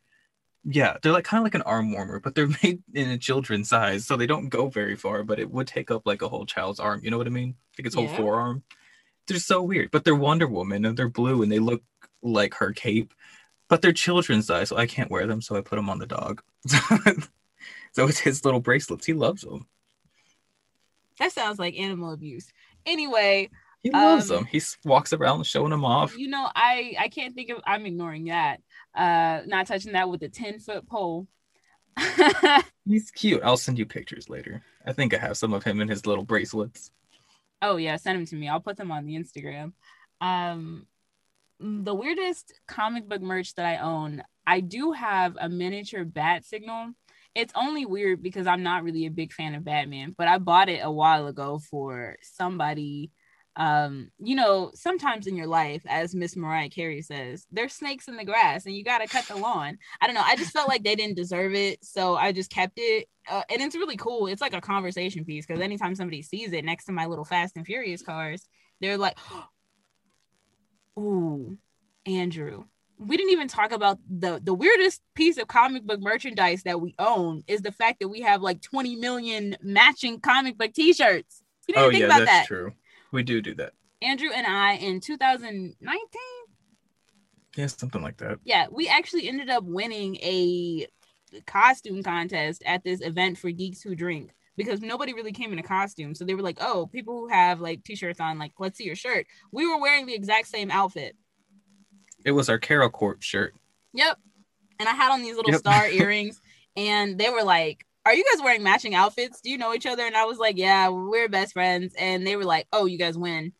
Yeah, 0.63 0.97
they're 1.01 1.11
like 1.11 1.23
kind 1.25 1.39
of 1.41 1.45
like 1.45 1.55
an 1.55 1.63
arm 1.63 1.91
warmer, 1.91 2.19
but 2.19 2.35
they're 2.35 2.47
made 2.63 2.83
in 2.93 3.09
a 3.09 3.17
children's 3.17 3.69
size, 3.69 4.05
so 4.05 4.15
they 4.15 4.27
don't 4.27 4.49
go 4.49 4.69
very 4.69 4.95
far. 4.95 5.23
But 5.23 5.39
it 5.39 5.49
would 5.49 5.67
take 5.67 5.89
up 5.91 6.05
like 6.05 6.21
a 6.21 6.29
whole 6.29 6.45
child's 6.45 6.79
arm. 6.79 7.01
You 7.03 7.11
know 7.11 7.17
what 7.17 7.27
I 7.27 7.31
mean? 7.31 7.55
Like 7.77 7.87
its 7.87 7.95
whole 7.95 8.05
Yeah. 8.05 8.15
forearm. 8.15 8.63
They're 9.27 9.39
so 9.39 9.61
weird, 9.63 9.91
but 9.91 10.03
they're 10.03 10.15
Wonder 10.15 10.47
Woman 10.47 10.85
and 10.85 10.97
they're 10.97 11.09
blue 11.09 11.41
and 11.43 11.51
they 11.51 11.59
look 11.59 11.83
like 12.21 12.55
her 12.55 12.73
cape, 12.73 13.13
but 13.69 13.81
they're 13.81 13.93
children's 13.93 14.47
size, 14.47 14.69
so 14.69 14.77
I 14.77 14.87
can't 14.87 15.11
wear 15.11 15.27
them. 15.27 15.41
So 15.41 15.55
I 15.55 15.61
put 15.61 15.77
them 15.77 15.89
on 15.89 15.99
the 15.99 16.07
dog. 16.07 16.41
so 17.93 18.07
it's 18.07 18.19
his 18.19 18.43
little 18.45 18.59
bracelets. 18.59 19.05
He 19.05 19.13
loves 19.13 19.41
them. 19.43 19.67
That 21.19 21.31
sounds 21.31 21.59
like 21.59 21.77
animal 21.79 22.11
abuse. 22.13 22.51
Anyway, 22.85 23.49
He 23.83 23.91
loves 23.91 24.29
Um, 24.29 24.37
them. 24.37 24.45
He 24.45 24.61
walks 24.85 25.13
around 25.13 25.45
showing 25.45 25.69
them 25.71 25.85
off. 25.85 26.17
you 26.17 26.27
know, 26.27 26.49
I 26.55 26.95
I 26.99 27.07
can't 27.09 27.35
think 27.35 27.49
of. 27.49 27.61
I'm 27.65 27.85
ignoring 27.85 28.25
that. 28.25 28.61
Uh, 28.95 29.41
not 29.45 29.67
touching 29.67 29.93
that 29.93 30.09
with 30.09 30.21
a 30.23 30.29
ten 30.29 30.59
foot 30.59 30.87
pole. 30.87 31.27
He's 32.85 33.11
cute. 33.11 33.41
I'll 33.43 33.57
send 33.57 33.77
you 33.77 33.85
pictures 33.85 34.29
later. 34.29 34.63
I 34.85 34.93
think 34.93 35.13
I 35.13 35.17
have 35.17 35.37
some 35.37 35.53
of 35.53 35.63
him 35.63 35.81
in 35.81 35.87
his 35.87 36.05
little 36.05 36.23
bracelets. 36.23 36.91
oh 37.61 37.77
yeah, 37.77 37.95
send 37.97 38.17
them 38.17 38.25
to 38.27 38.35
me. 38.35 38.49
I'll 38.49 38.59
put 38.59 38.77
them 38.77 38.91
on 38.91 39.05
the 39.05 39.15
Instagram. 39.15 39.73
Um, 40.19 40.87
the 41.59 41.93
weirdest 41.93 42.53
comic 42.67 43.07
book 43.07 43.21
merch 43.21 43.53
that 43.55 43.65
I 43.65 43.77
own, 43.77 44.23
I 44.47 44.61
do 44.61 44.91
have 44.93 45.37
a 45.39 45.47
miniature 45.47 46.03
bat 46.05 46.45
signal. 46.45 46.93
It's 47.35 47.53
only 47.55 47.85
weird 47.85 48.21
because 48.21 48.47
I'm 48.47 48.63
not 48.63 48.83
really 48.83 49.05
a 49.05 49.11
big 49.11 49.31
fan 49.31 49.55
of 49.55 49.63
Batman, 49.63 50.13
but 50.17 50.27
I 50.27 50.37
bought 50.37 50.69
it 50.69 50.81
a 50.83 50.91
while 50.91 51.27
ago 51.27 51.59
for 51.59 52.17
somebody. 52.21 53.11
Um, 53.57 54.11
you 54.19 54.35
know, 54.35 54.71
sometimes 54.73 55.27
in 55.27 55.35
your 55.35 55.47
life, 55.47 55.83
as 55.87 56.15
Miss 56.15 56.35
Mariah 56.35 56.69
Carey 56.69 57.01
says, 57.01 57.45
there's 57.51 57.73
snakes 57.73 58.07
in 58.07 58.15
the 58.15 58.23
grass 58.25 58.65
and 58.65 58.75
you 58.75 58.83
got 58.83 58.99
to 58.99 59.07
cut 59.07 59.25
the 59.27 59.35
lawn. 59.35 59.77
I 59.99 60.07
don't 60.07 60.15
know. 60.15 60.23
I 60.25 60.35
just 60.37 60.51
felt 60.53 60.69
like 60.69 60.83
they 60.83 60.95
didn't 60.95 61.17
deserve 61.17 61.53
it. 61.53 61.83
So 61.83 62.15
I 62.15 62.31
just 62.31 62.49
kept 62.49 62.73
it. 62.77 63.07
Uh, 63.29 63.43
and 63.51 63.61
it's 63.61 63.75
really 63.75 63.97
cool. 63.97 64.27
It's 64.27 64.41
like 64.41 64.53
a 64.53 64.61
conversation 64.61 65.25
piece 65.25 65.45
because 65.45 65.61
anytime 65.61 65.95
somebody 65.95 66.21
sees 66.21 66.53
it 66.53 66.63
next 66.65 66.85
to 66.85 66.91
my 66.91 67.05
little 67.07 67.25
Fast 67.25 67.57
and 67.57 67.65
Furious 67.65 68.01
cars, 68.01 68.47
they're 68.79 68.97
like, 68.97 69.17
Ooh, 70.99 71.57
Andrew. 72.05 72.65
We 72.97 73.17
didn't 73.17 73.31
even 73.31 73.47
talk 73.47 73.71
about 73.71 73.97
the 74.07 74.39
the 74.43 74.53
weirdest 74.53 75.01
piece 75.15 75.37
of 75.37 75.47
comic 75.47 75.83
book 75.85 75.99
merchandise 76.01 76.63
that 76.63 76.79
we 76.79 76.93
own 76.99 77.43
is 77.47 77.61
the 77.61 77.71
fact 77.71 77.99
that 77.99 78.09
we 78.09 78.21
have 78.21 78.41
like 78.43 78.61
20 78.61 78.95
million 78.97 79.55
matching 79.61 80.19
comic 80.19 80.57
book 80.57 80.73
t-shirts. 80.73 81.41
You 81.67 81.73
didn't 81.73 81.85
Oh 81.85 81.87
even 81.87 81.93
think 81.93 82.01
yeah, 82.01 82.05
about 82.17 82.25
that's 82.25 82.39
that. 82.41 82.45
true. 82.47 82.73
We 83.11 83.23
do 83.23 83.41
do 83.41 83.53
that. 83.55 83.73
Andrew 84.01 84.29
and 84.33 84.47
I 84.47 84.73
in 84.73 84.99
2019, 84.99 85.77
Yeah, 87.55 87.67
something 87.67 88.01
like 88.01 88.17
that. 88.17 88.39
yeah, 88.43 88.67
we 88.71 88.87
actually 88.87 89.27
ended 89.27 89.49
up 89.49 89.63
winning 89.63 90.15
a 90.17 90.87
costume 91.45 92.01
contest 92.03 92.63
at 92.65 92.83
this 92.83 93.01
event 93.01 93.37
for 93.37 93.51
geeks 93.51 93.81
who 93.81 93.95
drink 93.95 94.31
because 94.57 94.81
nobody 94.81 95.13
really 95.13 95.31
came 95.31 95.53
in 95.53 95.59
a 95.59 95.63
costume. 95.63 96.13
So 96.15 96.25
they 96.25 96.33
were 96.35 96.41
like, 96.41 96.57
"Oh, 96.61 96.87
people 96.87 97.19
who 97.19 97.27
have 97.27 97.61
like 97.61 97.83
t-shirts 97.83 98.19
on, 98.19 98.37
like 98.39 98.53
let's 98.59 98.77
see 98.77 98.85
your 98.85 98.95
shirt." 98.95 99.27
We 99.51 99.67
were 99.67 99.79
wearing 99.79 100.05
the 100.05 100.13
exact 100.15 100.47
same 100.47 100.71
outfit. 100.71 101.15
It 102.25 102.31
was 102.31 102.49
our 102.49 102.57
Carol 102.59 102.89
Corps 102.89 103.17
shirt. 103.19 103.55
Yep. 103.93 104.17
And 104.79 104.89
I 104.89 104.93
had 104.93 105.11
on 105.11 105.21
these 105.21 105.35
little 105.35 105.51
Yep. 105.51 105.59
star 105.59 105.87
earrings, 105.89 106.41
and 106.75 107.17
they 107.17 107.29
were 107.29 107.43
like, 107.43 107.85
Are 108.05 108.13
you 108.13 108.23
guys 108.33 108.41
wearing 108.43 108.63
matching 108.63 108.95
outfits? 108.95 109.41
Do 109.41 109.49
you 109.49 109.57
know 109.57 109.73
each 109.73 109.85
other? 109.85 110.03
And 110.03 110.15
I 110.15 110.25
was 110.25 110.37
like, 110.39 110.57
Yeah, 110.57 110.89
we're 110.89 111.29
best 111.29 111.53
friends. 111.53 111.93
And 111.97 112.25
they 112.25 112.35
were 112.35 112.45
like, 112.45 112.67
Oh, 112.73 112.85
you 112.85 112.97
guys 112.97 113.17
win. 113.17 113.53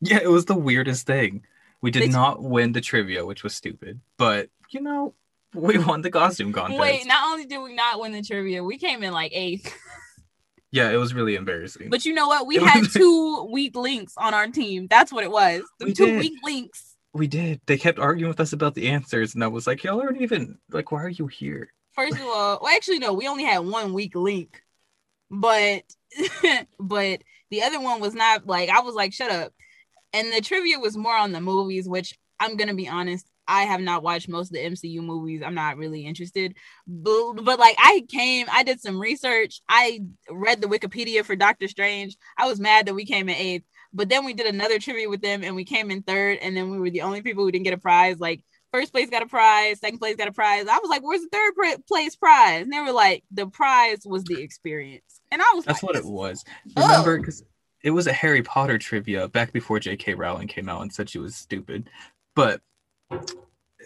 Yeah, 0.00 0.18
it 0.22 0.30
was 0.30 0.44
the 0.44 0.54
weirdest 0.56 1.06
thing. 1.06 1.42
We 1.80 1.90
did 1.90 2.02
They- 2.02 2.08
not 2.08 2.42
win 2.42 2.72
the 2.72 2.80
trivia, 2.80 3.24
which 3.24 3.42
was 3.42 3.54
stupid. 3.54 4.00
But 4.16 4.50
you 4.70 4.80
know, 4.80 5.14
we 5.54 5.78
won 5.78 6.02
the 6.02 6.10
costume 6.10 6.52
contest. 6.52 6.78
Wait, 6.80 7.06
not 7.06 7.30
only 7.32 7.46
did 7.46 7.58
we 7.62 7.74
not 7.74 8.00
win 8.00 8.12
the 8.12 8.22
trivia, 8.22 8.62
we 8.62 8.76
came 8.78 9.02
in 9.02 9.12
like 9.12 9.32
eighth. 9.34 9.72
yeah, 10.72 10.90
it 10.90 10.96
was 10.96 11.14
really 11.14 11.36
embarrassing. 11.36 11.88
But 11.90 12.04
you 12.04 12.12
know 12.14 12.26
what? 12.28 12.46
We 12.46 12.56
had 12.56 12.84
two 12.92 13.48
weak 13.50 13.74
links 13.76 14.14
on 14.18 14.34
our 14.34 14.48
team. 14.48 14.88
That's 14.90 15.12
what 15.12 15.24
it 15.24 15.30
was. 15.30 15.62
The 15.78 15.86
We 15.86 15.92
two 15.94 16.06
did. 16.06 16.20
weak 16.20 16.38
links. 16.44 16.96
we 17.14 17.26
did. 17.28 17.60
They 17.66 17.78
kept 17.78 17.98
arguing 17.98 18.28
with 18.28 18.40
us 18.40 18.52
about 18.52 18.74
the 18.74 18.88
answers, 18.88 19.34
and 19.34 19.42
I 19.42 19.46
was 19.46 19.66
like, 19.66 19.82
"Y'all 19.84 20.00
aren't 20.02 20.20
even 20.20 20.58
like, 20.70 20.92
why 20.92 21.02
are 21.04 21.08
you 21.08 21.26
here?" 21.28 21.72
First 21.98 22.14
of 22.14 22.26
all, 22.26 22.60
well, 22.62 22.72
actually, 22.76 23.00
no, 23.00 23.12
we 23.12 23.26
only 23.26 23.42
had 23.42 23.58
one 23.58 23.92
weak 23.92 24.14
link, 24.14 24.62
but 25.32 25.82
but 26.78 27.22
the 27.50 27.62
other 27.62 27.80
one 27.80 28.00
was 28.00 28.14
not 28.14 28.46
like 28.46 28.68
I 28.68 28.82
was 28.82 28.94
like, 28.94 29.12
shut 29.12 29.32
up. 29.32 29.52
And 30.12 30.32
the 30.32 30.40
trivia 30.40 30.78
was 30.78 30.96
more 30.96 31.16
on 31.16 31.32
the 31.32 31.40
movies, 31.40 31.88
which 31.88 32.16
I'm 32.38 32.56
gonna 32.56 32.74
be 32.74 32.88
honest, 32.88 33.28
I 33.48 33.62
have 33.62 33.80
not 33.80 34.04
watched 34.04 34.28
most 34.28 34.50
of 34.50 34.52
the 34.52 34.64
MCU 34.64 35.02
movies. 35.02 35.42
I'm 35.44 35.56
not 35.56 35.76
really 35.76 36.06
interested. 36.06 36.54
But, 36.86 37.32
but 37.42 37.58
like 37.58 37.74
I 37.80 38.04
came, 38.08 38.46
I 38.52 38.62
did 38.62 38.80
some 38.80 39.00
research. 39.00 39.60
I 39.68 40.02
read 40.30 40.60
the 40.60 40.68
Wikipedia 40.68 41.24
for 41.24 41.34
Doctor 41.34 41.66
Strange. 41.66 42.16
I 42.36 42.46
was 42.46 42.60
mad 42.60 42.86
that 42.86 42.94
we 42.94 43.06
came 43.06 43.28
in 43.28 43.34
eighth, 43.34 43.64
but 43.92 44.08
then 44.08 44.24
we 44.24 44.34
did 44.34 44.46
another 44.46 44.78
trivia 44.78 45.08
with 45.08 45.22
them 45.22 45.42
and 45.42 45.56
we 45.56 45.64
came 45.64 45.90
in 45.90 46.02
third, 46.02 46.38
and 46.42 46.56
then 46.56 46.70
we 46.70 46.78
were 46.78 46.90
the 46.90 47.02
only 47.02 47.22
people 47.22 47.42
who 47.42 47.50
didn't 47.50 47.64
get 47.64 47.74
a 47.74 47.78
prize. 47.78 48.20
Like 48.20 48.44
first 48.72 48.92
place 48.92 49.10
got 49.10 49.22
a 49.22 49.26
prize, 49.26 49.80
second 49.80 49.98
place 49.98 50.16
got 50.16 50.28
a 50.28 50.32
prize. 50.32 50.66
I 50.68 50.78
was 50.78 50.88
like, 50.88 51.02
"Where's 51.02 51.22
the 51.22 51.28
third 51.30 51.86
place 51.86 52.16
prize?" 52.16 52.62
And 52.62 52.72
they 52.72 52.80
were 52.80 52.92
like, 52.92 53.24
"The 53.30 53.46
prize 53.46 54.02
was 54.04 54.24
the 54.24 54.40
experience." 54.40 55.20
And 55.30 55.42
I 55.42 55.52
was 55.54 55.64
That's 55.64 55.82
like, 55.82 55.94
what 55.94 55.96
it 55.96 56.04
was. 56.04 56.44
Remember, 56.76 57.18
because 57.18 57.44
it 57.82 57.90
was 57.90 58.06
a 58.06 58.12
Harry 58.12 58.42
Potter 58.42 58.78
trivia 58.78 59.28
back 59.28 59.52
before 59.52 59.78
J.K. 59.78 60.14
Rowling 60.14 60.48
came 60.48 60.68
out 60.68 60.82
and 60.82 60.92
said 60.92 61.08
she 61.08 61.18
was 61.18 61.36
stupid. 61.36 61.88
But 62.34 62.60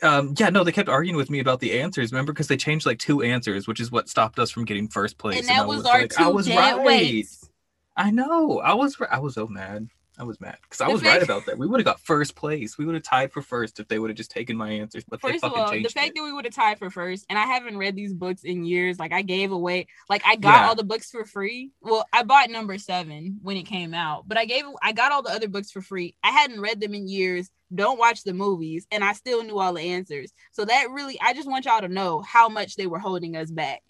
um, 0.02 0.34
yeah, 0.38 0.50
no, 0.50 0.64
they 0.64 0.72
kept 0.72 0.88
arguing 0.88 1.16
with 1.16 1.30
me 1.30 1.40
about 1.40 1.60
the 1.60 1.80
answers. 1.80 2.12
Remember, 2.12 2.32
because 2.32 2.48
they 2.48 2.56
changed 2.56 2.86
like 2.86 2.98
two 2.98 3.22
answers, 3.22 3.68
which 3.68 3.80
is 3.80 3.92
what 3.92 4.08
stopped 4.08 4.38
us 4.38 4.50
from 4.50 4.64
getting 4.64 4.88
first 4.88 5.18
place. 5.18 5.40
And 5.40 5.48
that 5.48 5.62
I 5.62 5.66
was, 5.66 5.84
our 5.84 6.00
like, 6.00 6.10
two 6.10 6.24
I 6.24 6.28
was 6.28 6.46
dead 6.46 6.76
right. 6.76 6.84
weights. 6.84 7.48
I 7.96 8.10
know. 8.10 8.60
I 8.60 8.74
was. 8.74 8.96
I 9.10 9.18
was 9.18 9.34
so 9.34 9.46
mad. 9.46 9.88
I 10.22 10.24
was 10.24 10.40
mad 10.40 10.56
because 10.62 10.80
I 10.80 10.86
was 10.86 11.02
fact- 11.02 11.14
right 11.14 11.22
about 11.24 11.46
that. 11.46 11.58
We 11.58 11.66
would 11.66 11.80
have 11.80 11.84
got 11.84 11.98
first 11.98 12.36
place. 12.36 12.78
We 12.78 12.84
would 12.86 12.94
have 12.94 13.02
tied 13.02 13.32
for 13.32 13.42
first 13.42 13.80
if 13.80 13.88
they 13.88 13.98
would 13.98 14.08
have 14.08 14.16
just 14.16 14.30
taken 14.30 14.56
my 14.56 14.70
answers. 14.70 15.02
But 15.08 15.20
they 15.20 15.32
First 15.32 15.42
of 15.42 15.52
all, 15.52 15.68
the 15.72 15.82
fact 15.82 16.10
it. 16.10 16.14
that 16.14 16.22
we 16.22 16.32
would 16.32 16.44
have 16.44 16.54
tied 16.54 16.78
for 16.78 16.90
first, 16.90 17.26
and 17.28 17.36
I 17.36 17.42
haven't 17.42 17.76
read 17.76 17.96
these 17.96 18.14
books 18.14 18.44
in 18.44 18.64
years. 18.64 19.00
Like 19.00 19.12
I 19.12 19.22
gave 19.22 19.50
away, 19.50 19.88
like 20.08 20.22
I 20.24 20.36
got 20.36 20.60
Yeah. 20.62 20.68
all 20.68 20.74
the 20.76 20.84
books 20.84 21.10
for 21.10 21.24
free. 21.24 21.72
Well, 21.80 22.06
I 22.12 22.22
bought 22.22 22.50
number 22.50 22.78
seven 22.78 23.40
when 23.42 23.56
it 23.56 23.64
came 23.64 23.94
out, 23.94 24.28
but 24.28 24.38
I 24.38 24.44
gave, 24.44 24.62
I 24.80 24.92
got 24.92 25.10
all 25.10 25.22
the 25.22 25.30
other 25.32 25.48
books 25.48 25.72
for 25.72 25.82
free. 25.82 26.14
I 26.22 26.30
hadn't 26.30 26.60
read 26.60 26.80
them 26.80 26.94
in 26.94 27.08
years. 27.08 27.50
Don't 27.74 27.98
watch 27.98 28.22
the 28.22 28.32
movies, 28.34 28.86
and 28.92 29.02
I 29.02 29.14
still 29.14 29.42
knew 29.42 29.58
all 29.58 29.72
the 29.72 29.80
answers. 29.82 30.32
So 30.52 30.64
that 30.66 30.90
really, 30.90 31.18
I 31.20 31.34
just 31.34 31.48
want 31.48 31.64
y'all 31.64 31.80
to 31.80 31.88
know 31.88 32.20
how 32.20 32.48
much 32.48 32.76
they 32.76 32.86
were 32.86 33.00
holding 33.00 33.36
us 33.36 33.50
back. 33.50 33.82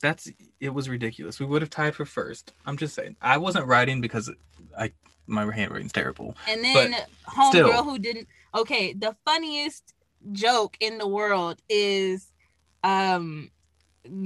That's 0.00 0.30
it 0.60 0.74
was 0.74 0.88
ridiculous. 0.88 1.38
We 1.40 1.46
would 1.46 1.62
have 1.62 1.70
tied 1.70 1.94
for 1.94 2.04
first. 2.04 2.52
I'm 2.66 2.76
just 2.76 2.94
saying. 2.94 3.16
I 3.22 3.38
wasn't 3.38 3.66
writing 3.66 4.00
because 4.00 4.30
I 4.76 4.92
my 5.26 5.50
handwriting's 5.52 5.92
terrible. 5.92 6.36
And 6.48 6.62
then 6.64 6.96
homegirl 7.26 7.84
who 7.84 7.98
didn't 7.98 8.28
okay, 8.54 8.92
the 8.92 9.16
funniest 9.24 9.94
joke 10.32 10.76
in 10.80 10.98
the 10.98 11.08
world 11.08 11.60
is 11.68 12.32
um 12.82 13.50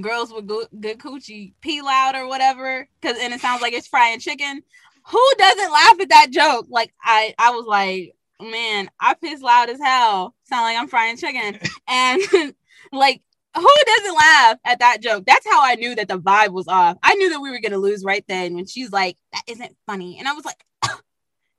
girls 0.01 0.33
with 0.33 0.47
good, 0.47 0.67
good 0.79 0.99
coochie 0.99 1.53
pee 1.61 1.81
loud 1.81 2.15
or 2.15 2.27
whatever 2.27 2.87
because 2.99 3.17
and 3.19 3.33
it 3.33 3.41
sounds 3.41 3.61
like 3.61 3.73
it's 3.73 3.87
frying 3.87 4.19
chicken. 4.19 4.61
Who 5.09 5.31
doesn't 5.37 5.71
laugh 5.71 5.99
at 6.01 6.09
that 6.09 6.27
joke? 6.31 6.67
Like 6.69 6.93
I 7.01 7.33
I 7.39 7.51
was 7.51 7.65
like, 7.65 8.15
man, 8.41 8.89
I 8.99 9.13
piss 9.15 9.41
loud 9.41 9.69
as 9.69 9.79
hell. 9.79 10.35
Sound 10.43 10.63
like 10.63 10.77
I'm 10.77 10.87
frying 10.87 11.17
chicken. 11.17 11.59
and 11.87 12.21
like 12.91 13.21
who 13.55 13.67
doesn't 13.85 14.15
laugh 14.15 14.57
at 14.65 14.79
that 14.79 15.01
joke? 15.01 15.23
That's 15.25 15.47
how 15.47 15.63
I 15.63 15.75
knew 15.75 15.95
that 15.95 16.07
the 16.07 16.19
vibe 16.19 16.49
was 16.49 16.67
off. 16.67 16.97
I 17.01 17.15
knew 17.15 17.29
that 17.31 17.41
we 17.41 17.49
were 17.49 17.59
gonna 17.59 17.77
lose 17.77 18.03
right 18.03 18.23
then 18.27 18.55
when 18.55 18.65
she's 18.67 18.91
like, 18.91 19.17
that 19.33 19.43
isn't 19.47 19.75
funny. 19.85 20.17
And 20.19 20.27
I 20.27 20.33
was 20.33 20.45
like, 20.45 20.63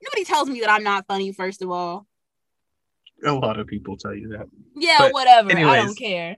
nobody 0.01 0.23
tells 0.25 0.49
me 0.49 0.59
that 0.61 0.69
I'm 0.69 0.83
not 0.83 1.05
funny, 1.07 1.31
first 1.31 1.61
of 1.61 1.69
all. 1.71 2.07
A 3.25 3.31
lot 3.33 3.59
of 3.59 3.67
people 3.67 3.97
tell 3.97 4.15
you 4.15 4.29
that. 4.29 4.47
Yeah, 4.75 4.97
But 4.99 5.13
whatever. 5.13 5.51
I 5.55 5.75
don't 5.77 5.97
care. 5.97 6.37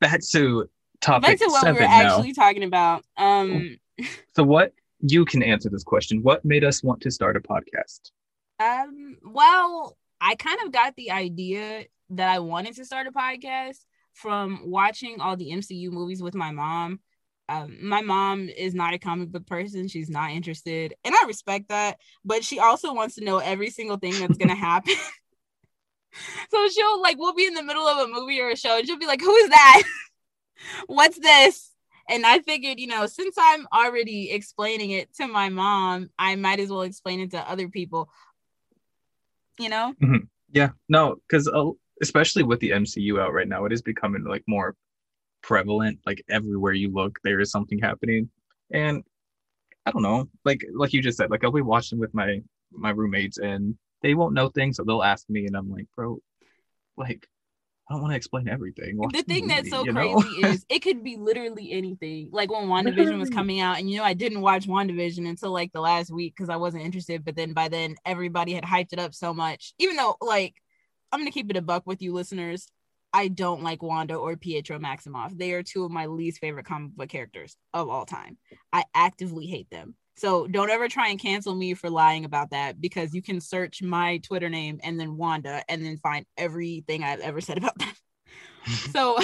Back 0.00 0.20
to 0.32 0.68
topic 1.00 1.22
Back 1.28 1.38
to 1.40 1.46
what 1.48 1.66
we 1.66 1.72
were 1.72 1.80
now. 1.80 1.86
actually 2.16 2.32
talking 2.32 2.62
about. 2.64 3.04
Um, 3.16 3.76
So 4.34 4.42
what 4.42 4.72
you 5.00 5.24
can 5.26 5.42
answer 5.42 5.68
this 5.68 5.84
question. 5.84 6.22
What 6.22 6.44
made 6.44 6.64
us 6.64 6.82
want 6.82 7.02
to 7.02 7.10
start 7.10 7.36
a 7.36 7.40
podcast? 7.40 8.10
um, 8.60 9.16
well, 9.24 9.96
I 10.20 10.34
kind 10.36 10.58
of 10.64 10.72
got 10.72 10.96
the 10.96 11.10
idea 11.10 11.84
that 12.10 12.28
I 12.28 12.38
wanted 12.38 12.74
to 12.76 12.84
start 12.84 13.06
a 13.06 13.12
podcast 13.12 13.84
from 14.14 14.62
watching 14.64 15.20
all 15.20 15.36
the 15.36 15.50
MCU 15.50 15.90
movies 15.90 16.22
with 16.22 16.34
my 16.34 16.50
mom. 16.52 17.00
Um, 17.48 17.76
my 17.82 18.00
mom 18.00 18.48
is 18.48 18.74
not 18.74 18.94
a 18.94 18.98
comic 18.98 19.30
book 19.30 19.46
person. 19.46 19.88
She's 19.88 20.08
not 20.08 20.30
interested, 20.30 20.94
and 21.04 21.14
I 21.14 21.26
respect 21.26 21.68
that. 21.68 21.98
But 22.24 22.44
she 22.44 22.58
also 22.58 22.94
wants 22.94 23.16
to 23.16 23.24
know 23.24 23.38
every 23.38 23.70
single 23.70 23.98
thing 23.98 24.18
that's 24.18 24.38
gonna 24.38 24.54
happen. 24.54 24.94
so 26.50 26.68
she'll 26.68 27.02
like, 27.02 27.18
we'll 27.18 27.34
be 27.34 27.46
in 27.46 27.54
the 27.54 27.62
middle 27.62 27.86
of 27.86 28.08
a 28.08 28.12
movie 28.12 28.40
or 28.40 28.50
a 28.50 28.56
show, 28.56 28.78
and 28.78 28.86
she'll 28.86 28.98
be 28.98 29.06
like, 29.06 29.20
"Who 29.20 29.34
is 29.34 29.50
that? 29.50 29.82
What's 30.86 31.18
this?" 31.18 31.70
And 32.08 32.26
I 32.26 32.40
figured, 32.40 32.78
you 32.78 32.86
know, 32.86 33.06
since 33.06 33.34
I'm 33.38 33.66
already 33.72 34.30
explaining 34.30 34.90
it 34.90 35.14
to 35.16 35.26
my 35.26 35.48
mom, 35.48 36.10
I 36.18 36.36
might 36.36 36.60
as 36.60 36.68
well 36.68 36.82
explain 36.82 37.20
it 37.20 37.30
to 37.30 37.50
other 37.50 37.68
people. 37.68 38.10
You 39.58 39.68
know? 39.68 39.94
Yeah, 40.52 40.70
no, 40.88 41.16
because 41.26 41.48
uh, 41.48 41.70
especially 42.02 42.42
with 42.42 42.60
the 42.60 42.70
MCU 42.70 43.20
out 43.20 43.32
right 43.32 43.48
now, 43.48 43.64
it 43.64 43.72
is 43.72 43.82
becoming 43.82 44.24
like 44.24 44.44
more 44.46 44.76
prevalent. 45.44 46.00
Like 46.06 46.24
everywhere 46.28 46.72
you 46.72 46.92
look, 46.92 47.18
there 47.22 47.40
is 47.40 47.50
something 47.50 47.78
happening, 47.78 48.30
and 48.72 49.04
I 49.86 49.90
don't 49.90 50.02
know, 50.02 50.28
like 50.44 50.64
like 50.74 50.92
you 50.92 51.02
just 51.02 51.18
said, 51.18 51.30
like 51.30 51.44
I'll 51.44 51.52
be 51.52 51.62
watching 51.62 51.98
with 51.98 52.14
my 52.14 52.40
my 52.72 52.90
roommates, 52.90 53.38
and 53.38 53.76
they 54.02 54.14
won't 54.14 54.34
know 54.34 54.48
things, 54.48 54.76
so 54.76 54.84
they'll 54.84 55.02
ask 55.02 55.28
me, 55.28 55.46
and 55.46 55.56
I'm 55.56 55.70
like, 55.70 55.86
bro, 55.94 56.18
like 56.96 57.28
I 57.88 57.92
don't 57.92 58.00
want 58.00 58.12
to 58.12 58.16
explain 58.16 58.48
everything. 58.48 58.96
Watch 58.96 59.12
the 59.12 59.22
thing 59.22 59.46
that's 59.46 59.70
movie, 59.70 59.70
so 59.70 59.84
you 59.84 59.92
know? 59.92 60.14
crazy 60.14 60.46
is 60.46 60.66
it 60.70 60.78
could 60.80 61.04
be 61.04 61.16
literally 61.16 61.70
anything. 61.70 62.30
Like 62.32 62.50
when 62.50 62.66
WandaVision 62.66 63.18
was 63.18 63.28
coming 63.28 63.60
out, 63.60 63.78
and 63.78 63.90
you 63.90 63.98
know, 63.98 64.04
I 64.04 64.14
didn't 64.14 64.40
watch 64.40 64.66
WandaVision 64.66 65.28
until 65.28 65.52
like 65.52 65.72
the 65.72 65.82
last 65.82 66.10
week 66.10 66.34
because 66.34 66.48
I 66.48 66.56
wasn't 66.56 66.84
interested. 66.84 67.24
But 67.24 67.36
then 67.36 67.52
by 67.52 67.68
then, 67.68 67.96
everybody 68.06 68.54
had 68.54 68.64
hyped 68.64 68.94
it 68.94 68.98
up 68.98 69.14
so 69.14 69.34
much. 69.34 69.74
Even 69.78 69.96
though, 69.96 70.16
like, 70.22 70.54
I'm 71.12 71.20
gonna 71.20 71.30
keep 71.30 71.50
it 71.50 71.58
a 71.58 71.62
buck 71.62 71.82
with 71.86 72.00
you 72.00 72.14
listeners. 72.14 72.66
I 73.14 73.28
don't 73.28 73.62
like 73.62 73.80
Wanda 73.80 74.16
or 74.16 74.36
Pietro 74.36 74.80
Maximoff. 74.80 75.38
They 75.38 75.52
are 75.52 75.62
two 75.62 75.84
of 75.84 75.92
my 75.92 76.06
least 76.06 76.40
favorite 76.40 76.66
comic 76.66 76.96
book 76.96 77.08
characters 77.08 77.56
of 77.72 77.88
all 77.88 78.04
time. 78.04 78.36
I 78.72 78.84
actively 78.92 79.46
hate 79.46 79.70
them. 79.70 79.94
So 80.16 80.48
don't 80.48 80.70
ever 80.70 80.88
try 80.88 81.10
and 81.10 81.20
cancel 81.20 81.54
me 81.54 81.74
for 81.74 81.88
lying 81.90 82.24
about 82.24 82.50
that 82.50 82.80
because 82.80 83.14
you 83.14 83.22
can 83.22 83.40
search 83.40 83.82
my 83.82 84.18
Twitter 84.18 84.48
name 84.48 84.80
and 84.82 84.98
then 84.98 85.16
Wanda 85.16 85.62
and 85.68 85.84
then 85.84 85.96
find 85.98 86.26
everything 86.36 87.04
I've 87.04 87.20
ever 87.20 87.40
said 87.40 87.56
about 87.56 87.78
them. 87.78 87.92
so 88.92 89.16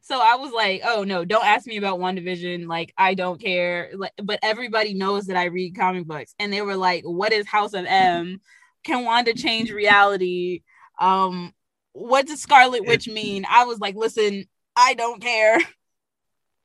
so 0.00 0.18
I 0.18 0.36
was 0.36 0.50
like, 0.50 0.80
oh 0.86 1.04
no, 1.04 1.26
don't 1.26 1.44
ask 1.44 1.66
me 1.66 1.76
about 1.76 1.98
WandaVision. 1.98 2.66
Like, 2.66 2.94
I 2.96 3.12
don't 3.12 3.38
care. 3.38 3.90
Like, 3.94 4.12
but 4.22 4.38
everybody 4.42 4.94
knows 4.94 5.26
that 5.26 5.36
I 5.36 5.44
read 5.44 5.76
comic 5.76 6.06
books. 6.06 6.34
And 6.38 6.50
they 6.50 6.62
were 6.62 6.76
like, 6.76 7.04
what 7.04 7.34
is 7.34 7.46
House 7.46 7.74
of 7.74 7.84
M? 7.84 8.40
Can 8.84 9.04
Wanda 9.04 9.34
change 9.34 9.70
reality? 9.70 10.62
Um, 10.98 11.52
what 11.98 12.26
does 12.26 12.40
Scarlet 12.40 12.86
Witch 12.86 13.08
mean? 13.08 13.44
I 13.48 13.64
was 13.64 13.78
like, 13.78 13.94
listen, 13.96 14.44
I 14.76 14.94
don't 14.94 15.20
care. 15.20 15.58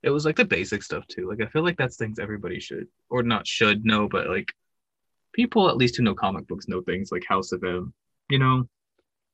it 0.04 0.10
was 0.10 0.26
like 0.26 0.36
the 0.36 0.46
basic 0.46 0.84
stuff 0.84 1.06
too. 1.08 1.28
Like 1.30 1.42
I 1.42 1.50
feel 1.50 1.64
like 1.64 1.78
that's 1.78 1.98
things 1.98 2.20
everybody 2.20 2.60
should 2.60 2.88
or 3.10 3.24
not 3.24 3.48
should 3.48 3.86
know, 3.86 4.08
but 4.08 4.28
like 4.28 4.52
people 5.34 5.70
at 5.70 5.78
least 5.78 5.96
who 5.98 6.04
know 6.04 6.14
comic 6.16 6.48
books 6.48 6.68
know 6.68 6.82
things 6.82 7.12
like 7.12 7.24
House 7.28 7.52
of 7.52 7.64
M. 7.64 7.94
You 8.30 8.40
know, 8.40 8.68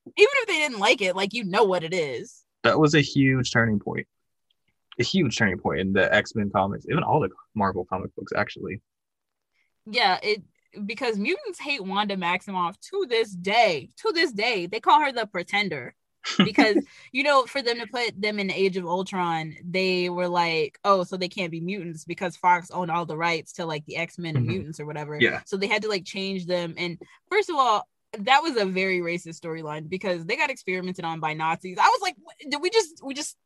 Even 0.06 0.34
if 0.42 0.48
they 0.48 0.58
didn't 0.58 0.80
like 0.80 1.02
it, 1.02 1.16
like 1.16 1.34
you 1.34 1.44
know 1.44 1.64
what 1.64 1.84
it 1.84 1.94
is. 1.94 2.44
that 2.64 2.80
was 2.80 2.96
a 2.96 3.02
huge 3.02 3.52
turning 3.52 3.80
point. 3.80 4.08
A 5.00 5.04
huge 5.04 5.38
turning 5.38 5.58
point 5.58 5.80
in 5.80 5.94
the 5.94 6.14
X 6.14 6.36
Men 6.36 6.50
comics, 6.50 6.86
even 6.90 7.04
all 7.04 7.20
the 7.22 7.30
Marvel 7.56 7.86
comic 7.86 8.14
books 8.16 8.34
actually. 8.36 8.82
Yeah, 9.86 10.20
it 10.22 10.44
because 10.86 11.18
mutants 11.18 11.60
hate 11.60 11.84
Wanda 11.84 12.16
Maximoff 12.16 12.80
to 12.92 13.06
this 13.10 13.32
day. 13.32 13.90
To 13.98 14.12
this 14.14 14.32
day, 14.32 14.66
they 14.68 14.80
call 14.80 15.00
her 15.02 15.12
the 15.12 15.26
pretender. 15.26 15.96
because 16.38 16.78
you 17.12 17.24
know, 17.24 17.46
for 17.46 17.62
them 17.62 17.80
to 17.80 17.88
put 17.88 18.20
them 18.22 18.40
in 18.40 18.48
the 18.48 18.54
Age 18.54 18.76
of 18.78 18.86
Ultron, 18.86 19.56
they 19.64 20.10
were 20.10 20.28
like, 20.28 20.78
"Oh, 20.84 21.04
so 21.04 21.16
they 21.18 21.30
can't 21.30 21.50
be 21.52 21.62
mutants 21.62 22.04
because 22.06 22.36
Fox 22.36 22.70
owned 22.72 22.92
all 22.92 23.06
the 23.06 23.16
rights 23.18 23.54
to 23.54 23.66
like 23.66 23.86
the 23.86 23.96
X 23.98 24.18
Men 24.20 24.36
and 24.36 24.46
Mhm. 24.46 24.50
mutants 24.50 24.80
or 24.80 24.86
whatever." 24.86 25.18
Yeah. 25.20 25.42
So 25.46 25.56
they 25.56 25.68
had 25.68 25.82
to 25.84 25.88
like 25.90 26.04
change 26.06 26.46
them. 26.46 26.74
And 26.78 27.00
first 27.30 27.50
of 27.50 27.56
all, 27.56 27.88
that 28.18 28.44
was 28.44 28.58
a 28.58 28.66
very 28.66 29.00
racist 29.00 29.40
storyline 29.40 29.88
because 29.88 30.26
they 30.26 30.36
got 30.36 30.50
experimented 30.50 31.06
on 31.06 31.20
by 31.22 31.34
Nazis. 31.34 31.78
I 31.80 31.88
was 31.88 32.02
like, 32.02 32.16
"Did 32.50 32.62
we 32.62 32.70
just 32.70 33.02
we 33.04 33.14
just 33.14 33.38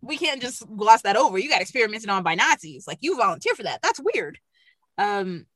we 0.00 0.16
can't 0.18 0.42
just 0.42 0.64
gloss 0.76 1.02
that 1.02 1.16
over? 1.16 1.38
You 1.38 1.48
got 1.48 1.60
experimented 1.62 2.10
on 2.10 2.24
by 2.24 2.34
Nazis. 2.34 2.86
Like 2.88 2.98
you 3.00 3.16
volunteer 3.16 3.54
for 3.54 3.62
that. 3.62 3.80
That's 3.80 4.00
weird." 4.12 4.38
Um, 4.98 5.46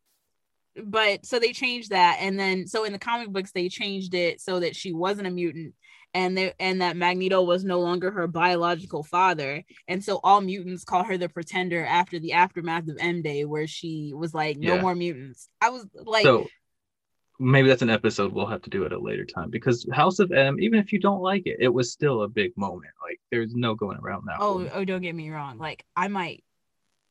but 0.84 1.24
so 1.24 1.38
they 1.38 1.52
changed 1.52 1.90
that 1.90 2.18
and 2.20 2.38
then 2.38 2.66
so 2.66 2.84
in 2.84 2.92
the 2.92 2.98
comic 2.98 3.30
books 3.30 3.52
they 3.52 3.68
changed 3.68 4.14
it 4.14 4.40
so 4.40 4.60
that 4.60 4.76
she 4.76 4.92
wasn't 4.92 5.26
a 5.26 5.30
mutant 5.30 5.74
and 6.14 6.38
they, 6.38 6.52
and 6.58 6.80
that 6.80 6.96
Magneto 6.96 7.42
was 7.42 7.62
no 7.64 7.80
longer 7.80 8.10
her 8.10 8.26
biological 8.26 9.02
father 9.02 9.62
and 9.88 10.02
so 10.02 10.20
all 10.22 10.40
mutants 10.40 10.84
call 10.84 11.04
her 11.04 11.18
the 11.18 11.28
pretender 11.28 11.84
after 11.84 12.18
the 12.18 12.32
aftermath 12.32 12.88
of 12.88 12.96
M 13.00 13.22
Day 13.22 13.44
where 13.44 13.66
she 13.66 14.12
was 14.14 14.32
like 14.34 14.56
no 14.56 14.74
Yeah. 14.74 14.80
more 14.82 14.94
mutants 14.94 15.48
I 15.60 15.70
was 15.70 15.86
like 16.04 16.24
so 16.24 16.46
maybe 17.38 17.68
that's 17.68 17.82
an 17.82 17.90
episode 17.90 18.32
we'll 18.32 18.46
have 18.46 18.62
to 18.62 18.70
do 18.70 18.86
at 18.86 18.92
a 18.92 18.98
later 18.98 19.26
time 19.26 19.50
because 19.50 19.86
House 19.92 20.18
of 20.20 20.32
M, 20.32 20.58
even 20.58 20.78
if 20.78 20.90
you 20.90 20.98
don't 20.98 21.20
like 21.20 21.46
it, 21.46 21.58
it 21.60 21.68
was 21.68 21.92
still 21.92 22.22
a 22.22 22.28
big 22.28 22.56
moment. 22.56 22.92
Like 23.02 23.20
there's 23.30 23.54
no 23.54 23.74
going 23.74 23.98
around 23.98 24.24
that. 24.26 24.38
oh 24.40 24.54
one. 24.56 24.70
oh 24.72 24.84
don't 24.84 25.02
get 25.02 25.14
me 25.14 25.28
wrong 25.30 25.58
like 25.58 25.84
I 25.94 26.08
might 26.08 26.44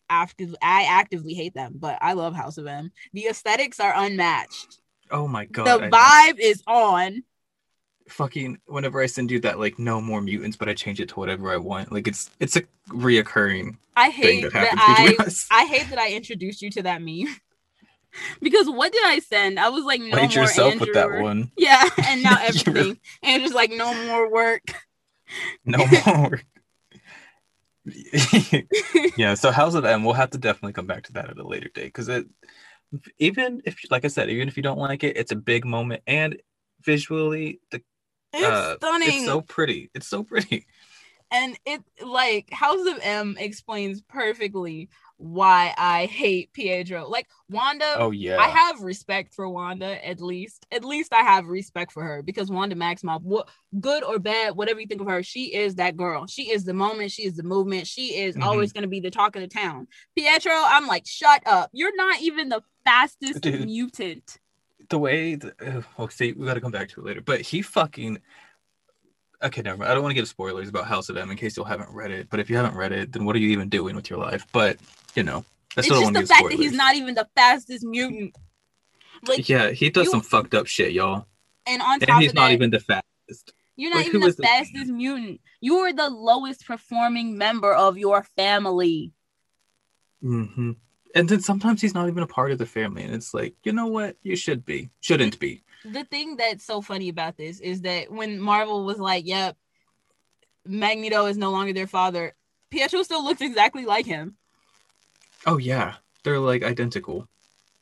active 0.09 0.55
I 0.61 0.83
actively 0.83 1.33
hate 1.33 1.53
them 1.53 1.73
but 1.79 1.97
I 2.01 2.13
love 2.13 2.35
House 2.35 2.57
of 2.57 2.67
M 2.67 2.91
the 3.13 3.27
aesthetics 3.27 3.79
are 3.79 3.93
unmatched 3.95 4.79
oh 5.11 5.27
my 5.27 5.45
god. 5.45 5.65
the 5.65 5.87
vibe 5.89 6.39
is 6.39 6.63
on 6.67 7.23
fucking 8.07 8.59
whenever 8.65 9.01
I 9.01 9.05
send 9.07 9.31
you 9.31 9.39
that 9.41 9.59
like 9.59 9.79
no 9.79 10.01
more 10.01 10.21
mutants, 10.21 10.57
but 10.57 10.69
I 10.69 10.73
change 10.73 10.99
it 10.99 11.09
to 11.09 11.15
whatever 11.15 11.51
I 11.51 11.57
want. 11.57 11.91
Like 11.91 12.07
it's 12.07 12.29
it's 12.39 12.55
a 12.55 12.63
reoccurring 12.89 13.77
I 13.95 14.09
hate 14.09 14.43
that 14.43 14.53
that, 14.53 15.15
I 15.19 15.23
us. 15.23 15.47
I 15.51 15.65
hate 15.65 15.89
that 15.89 15.99
I 15.99 16.11
introduced 16.11 16.61
you 16.61 16.69
to 16.71 16.83
that 16.83 17.01
meme. 17.01 17.35
because 18.41 18.69
what 18.69 18.91
did 18.91 19.05
I 19.05 19.19
send? 19.19 19.59
I 19.59 19.69
was 19.69 19.83
like, 19.83 20.01
no 20.01 20.11
Played 20.11 20.35
more 20.35 20.43
yourself 20.43 20.73
Andrew. 20.73 20.87
with 20.87 20.95
that 20.95 21.21
one. 21.21 21.51
Yeah, 21.57 21.87
and 22.07 22.23
now 22.23 22.37
everything. 22.41 22.99
and 23.23 23.43
just 23.43 23.55
like 23.55 23.71
no 23.71 23.93
more 24.07 24.31
work. 24.31 24.63
No 25.65 25.79
more. 26.05 26.41
yeah, 29.17 29.35
so 29.35 29.51
House 29.51 29.75
of 29.75 29.85
M, 29.85 30.03
we'll 30.03 30.13
have 30.13 30.31
to 30.31 30.37
definitely 30.37 30.73
come 30.73 30.87
back 30.87 31.03
to 31.03 31.13
that 31.13 31.29
at 31.29 31.37
a 31.37 31.47
later 31.47 31.69
date 31.73 31.85
because 31.85 32.09
it, 32.09 32.25
even 33.19 33.61
if, 33.65 33.79
like 33.91 34.05
I 34.05 34.07
said, 34.09 34.29
even 34.29 34.47
if 34.47 34.57
you 34.57 34.63
don't 34.63 34.79
like 34.79 35.03
it, 35.03 35.17
it's 35.17 35.31
a 35.31 35.35
big 35.35 35.65
moment 35.65 36.01
and 36.07 36.37
visually, 36.81 37.59
the 37.71 37.81
It's 38.33 38.43
uh, 38.45 38.75
stunning. 38.77 39.07
it's 39.09 39.25
so 39.25 39.41
pretty. 39.41 39.89
It's 39.93 40.07
so 40.07 40.23
pretty. 40.23 40.65
and 41.31 41.57
it 41.65 41.81
like 42.05 42.51
House 42.51 42.85
of 42.87 42.99
M 43.01 43.35
explains 43.39 44.01
perfectly 44.01 44.89
why 45.17 45.73
I 45.77 46.05
hate 46.07 46.51
Pietro. 46.53 47.07
Like 47.07 47.27
Wanda 47.49 47.95
Oh 47.97 48.11
yeah, 48.11 48.37
I 48.37 48.47
have 48.47 48.81
respect 48.81 49.33
for 49.33 49.47
Wanda 49.47 50.05
at 50.05 50.19
least. 50.21 50.65
At 50.71 50.83
least 50.83 51.13
I 51.13 51.21
have 51.23 51.47
respect 51.47 51.91
for 51.91 52.03
her 52.03 52.21
because 52.21 52.49
Wanda 52.49 52.75
Maximoff, 52.75 53.21
what 53.21 53.49
good 53.79 54.03
or 54.03 54.19
bad, 54.19 54.55
whatever 54.55 54.79
you 54.79 54.87
think 54.87 55.01
of 55.01 55.07
her, 55.07 55.23
she 55.23 55.53
is 55.55 55.75
that 55.75 55.95
girl. 55.95 56.27
She 56.27 56.51
is 56.51 56.65
the 56.65 56.73
moment. 56.73 57.11
She 57.11 57.23
is 57.23 57.35
the 57.35 57.43
movement. 57.43 57.87
She 57.87 58.15
is 58.17 58.35
Mhm. 58.35 58.43
always 58.43 58.73
going 58.73 58.83
to 58.83 58.89
be 58.89 58.99
the 58.99 59.11
talk 59.11 59.35
of 59.35 59.41
the 59.41 59.47
town. 59.47 59.87
Pietro, 60.17 60.53
I'm 60.53 60.87
like, 60.87 61.05
shut 61.07 61.41
up. 61.45 61.69
You're 61.71 61.95
not 61.95 62.21
even 62.21 62.49
the 62.49 62.61
fastest 62.83 63.41
Dude. 63.41 63.65
mutant. 63.65 64.37
the 64.89 64.99
way. 64.99 65.33
The, 65.35 65.53
uh, 65.65 65.81
oh, 65.97 66.07
see, 66.09 66.33
we 66.33 66.45
got 66.45 66.53
to 66.55 66.61
come 66.61 66.71
back 66.71 66.89
to 66.89 67.01
it 67.01 67.05
later. 67.07 67.21
But 67.21 67.41
he 67.41 67.63
fucking. 67.63 68.19
Okay, 69.41 69.61
never 69.61 69.77
mind. 69.77 69.91
I 69.91 69.93
don't 69.93 70.03
want 70.03 70.11
to 70.11 70.15
give 70.15 70.27
spoilers 70.27 70.69
about 70.69 70.85
House 70.85 71.09
of 71.09 71.17
M 71.17 71.31
in 71.31 71.37
case 71.37 71.57
you 71.57 71.63
haven't 71.63 71.89
read 71.91 72.11
it. 72.11 72.29
But 72.29 72.39
if 72.39 72.49
you 72.49 72.55
haven't 72.55 72.75
read 72.75 72.91
it, 72.91 73.11
then 73.11 73.25
what 73.25 73.35
are 73.35 73.39
you 73.39 73.49
even 73.49 73.69
doing 73.69 73.95
with 73.95 74.09
your 74.09 74.19
life? 74.19 74.45
But 74.51 74.77
you 75.15 75.23
know, 75.23 75.45
It's 75.77 75.87
just 75.87 76.13
the 76.13 76.25
fact 76.25 76.43
that 76.49 76.57
he's 76.59 76.71
not 76.73 76.95
even 76.95 77.15
the 77.15 77.27
fastest 77.35 77.83
mutant. 77.85 78.35
Like, 79.23 79.47
Yeah, 79.49 79.71
he 79.71 79.89
does 79.89 80.05
you- 80.05 80.11
some 80.11 80.21
fucked 80.21 80.53
up 80.53 80.67
shit, 80.67 80.91
y'all. 80.93 81.27
and 81.65 81.81
on 81.81 81.99
top 81.99 82.09
And 82.09 82.21
he's 82.21 82.29
of 82.31 82.35
not 82.35 82.47
that, 82.49 82.53
even 82.53 82.69
the 82.69 82.79
fastest. 82.79 83.53
you're 83.75 83.89
not 83.89 83.97
like, 83.97 84.07
even 84.07 84.21
the 84.21 84.33
fastest 84.33 84.91
mutant. 84.91 85.41
You 85.61 85.77
are 85.79 85.93
the 85.93 86.09
lowest 86.09 86.65
performing 86.65 87.37
member 87.37 87.73
of 87.73 87.97
your 87.97 88.23
family. 88.35 89.13
hmm 90.21 90.71
And 91.15 91.29
then 91.29 91.39
sometimes 91.39 91.81
he's 91.81 91.93
not 91.93 92.07
even 92.07 92.23
a 92.23 92.27
part 92.27 92.51
of 92.51 92.57
the 92.57 92.65
family, 92.65 93.03
and 93.03 93.13
it's 93.13 93.33
like, 93.33 93.55
you 93.63 93.71
know 93.71 93.87
what? 93.87 94.17
You 94.21 94.35
should 94.35 94.65
be, 94.65 94.89
shouldn't 94.99 95.39
be. 95.39 95.63
the 95.83 96.03
thing 96.03 96.35
that's 96.35 96.65
so 96.65 96.81
funny 96.81 97.09
about 97.09 97.37
this 97.37 97.59
is 97.59 97.81
that 97.81 98.11
when 98.11 98.39
Marvel 98.39 98.85
was 98.85 98.97
like, 98.99 99.25
"Yep, 99.27 99.55
Magneto 100.65 101.25
is 101.27 101.37
no 101.37 101.51
longer 101.51 101.73
their 101.73 101.87
father," 101.87 102.35
Pietro 102.71 103.03
still 103.03 103.23
looks 103.23 103.41
exactly 103.41 103.85
like 103.85 104.05
him. 104.05 104.35
Oh 105.45 105.57
yeah, 105.57 105.95
they're 106.23 106.39
like 106.39 106.63
identical. 106.63 107.27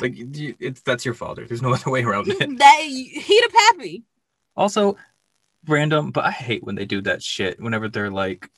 Like 0.02 0.15
you- 0.15 0.56
it's 0.60 0.82
that's 0.82 1.06
your 1.06 1.13
father. 1.13 1.45
There's 1.45 1.62
no 1.62 1.73
other 1.73 1.91
way 1.91 2.04
around 2.04 2.28
it. 2.28 2.39
that 2.58 2.80
he 2.82 3.41
the 3.41 3.49
pappy. 3.54 4.04
Also, 4.56 4.97
random, 5.67 6.12
but 6.12 6.26
I 6.26 6.32
hate 6.32 6.63
when 6.63 6.76
they 6.76 6.86
do 6.86 7.02
that 7.02 7.23
shit. 7.23 7.60
Whenever 7.60 7.89
they're 7.89 8.12
like, 8.12 8.49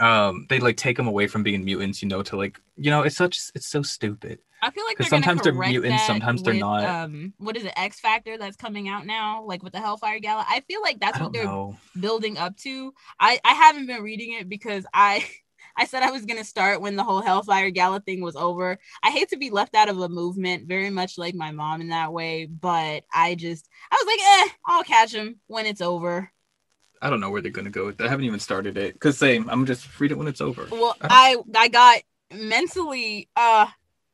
um 0.00 0.46
they 0.48 0.58
like 0.60 0.76
take 0.76 0.96
them 0.96 1.06
away 1.08 1.26
from 1.26 1.42
being 1.42 1.64
mutants 1.64 2.02
you 2.02 2.08
know 2.08 2.22
to 2.22 2.36
like 2.36 2.60
you 2.76 2.90
know 2.90 3.00
it's 3.00 3.16
such 3.16 3.38
it's 3.54 3.68
so 3.68 3.80
stupid 3.80 4.38
I 4.62 4.70
feel 4.70 4.84
like 4.84 4.98
they're 4.98 5.06
sometimes 5.06 5.42
they're 5.42 5.52
mutants, 5.52 6.02
that 6.02 6.06
sometimes 6.06 6.42
they're 6.42 6.54
not. 6.54 6.82
Um, 6.82 7.34
what 7.36 7.56
is 7.58 7.64
it? 7.64 7.74
X 7.76 8.00
Factor 8.00 8.38
that's 8.38 8.56
coming 8.56 8.88
out 8.88 9.04
now, 9.04 9.44
like 9.44 9.62
with 9.62 9.74
the 9.74 9.80
Hellfire 9.80 10.18
Gala. 10.18 10.46
I 10.48 10.60
feel 10.66 10.80
like 10.80 10.98
that's 10.98 11.18
i 11.18 11.22
what 11.22 11.34
they're 11.34 11.44
know 11.44 11.76
building 12.00 12.38
up 12.38 12.56
to. 12.58 12.92
I 13.20 13.38
I 13.44 13.52
haven't 13.52 13.86
been 13.86 14.02
reading 14.02 14.32
it 14.32 14.48
because 14.48 14.86
I 14.94 15.26
I 15.76 15.84
said 15.86 16.02
I 16.02 16.10
was 16.10 16.24
gonna 16.24 16.44
start 16.44 16.80
when 16.80 16.96
the 16.96 17.04
whole 17.04 17.20
Hellfire 17.20 17.70
Gala 17.70 18.00
thing 18.00 18.20
was 18.22 18.36
over. 18.36 18.78
I 19.02 19.10
hate 19.10 19.28
to 19.30 19.36
be 19.36 19.50
left 19.50 19.74
out 19.74 19.88
of 19.88 19.98
a 20.00 20.08
movement, 20.08 20.66
very 20.68 20.90
much 20.90 21.18
like 21.18 21.34
my 21.34 21.50
mom 21.50 21.80
in 21.80 21.88
that 21.88 22.12
way, 22.12 22.46
but 22.46 23.04
I 23.12 23.34
just 23.34 23.68
I 23.90 23.96
was 24.00 24.06
like, 24.06 24.20
eh, 24.50 24.54
I'll 24.66 24.84
catch 24.84 25.12
him 25.12 25.40
when 25.46 25.66
it's 25.66 25.80
over. 25.80 26.30
i 27.02 27.10
don't 27.10 27.20
know 27.20 27.30
where 27.30 27.42
they're 27.42 27.52
gonna 27.52 27.68
go 27.70 27.84
with 27.86 27.98
that 27.98 28.06
i 28.06 28.10
haven't 28.10 28.24
even 28.24 28.40
started 28.40 28.78
it 28.78 28.94
because 28.94 29.18
same 29.18 29.48
i'm 29.50 29.66
just 29.66 29.86
read 30.00 30.10
it 30.10 30.16
when 30.18 30.26
it's 30.28 30.40
over 30.40 30.66
Well, 30.70 30.96
I 31.02 31.36
I 31.54 31.68
got 31.68 32.00
mentally 32.32 33.28
uh 33.36 33.66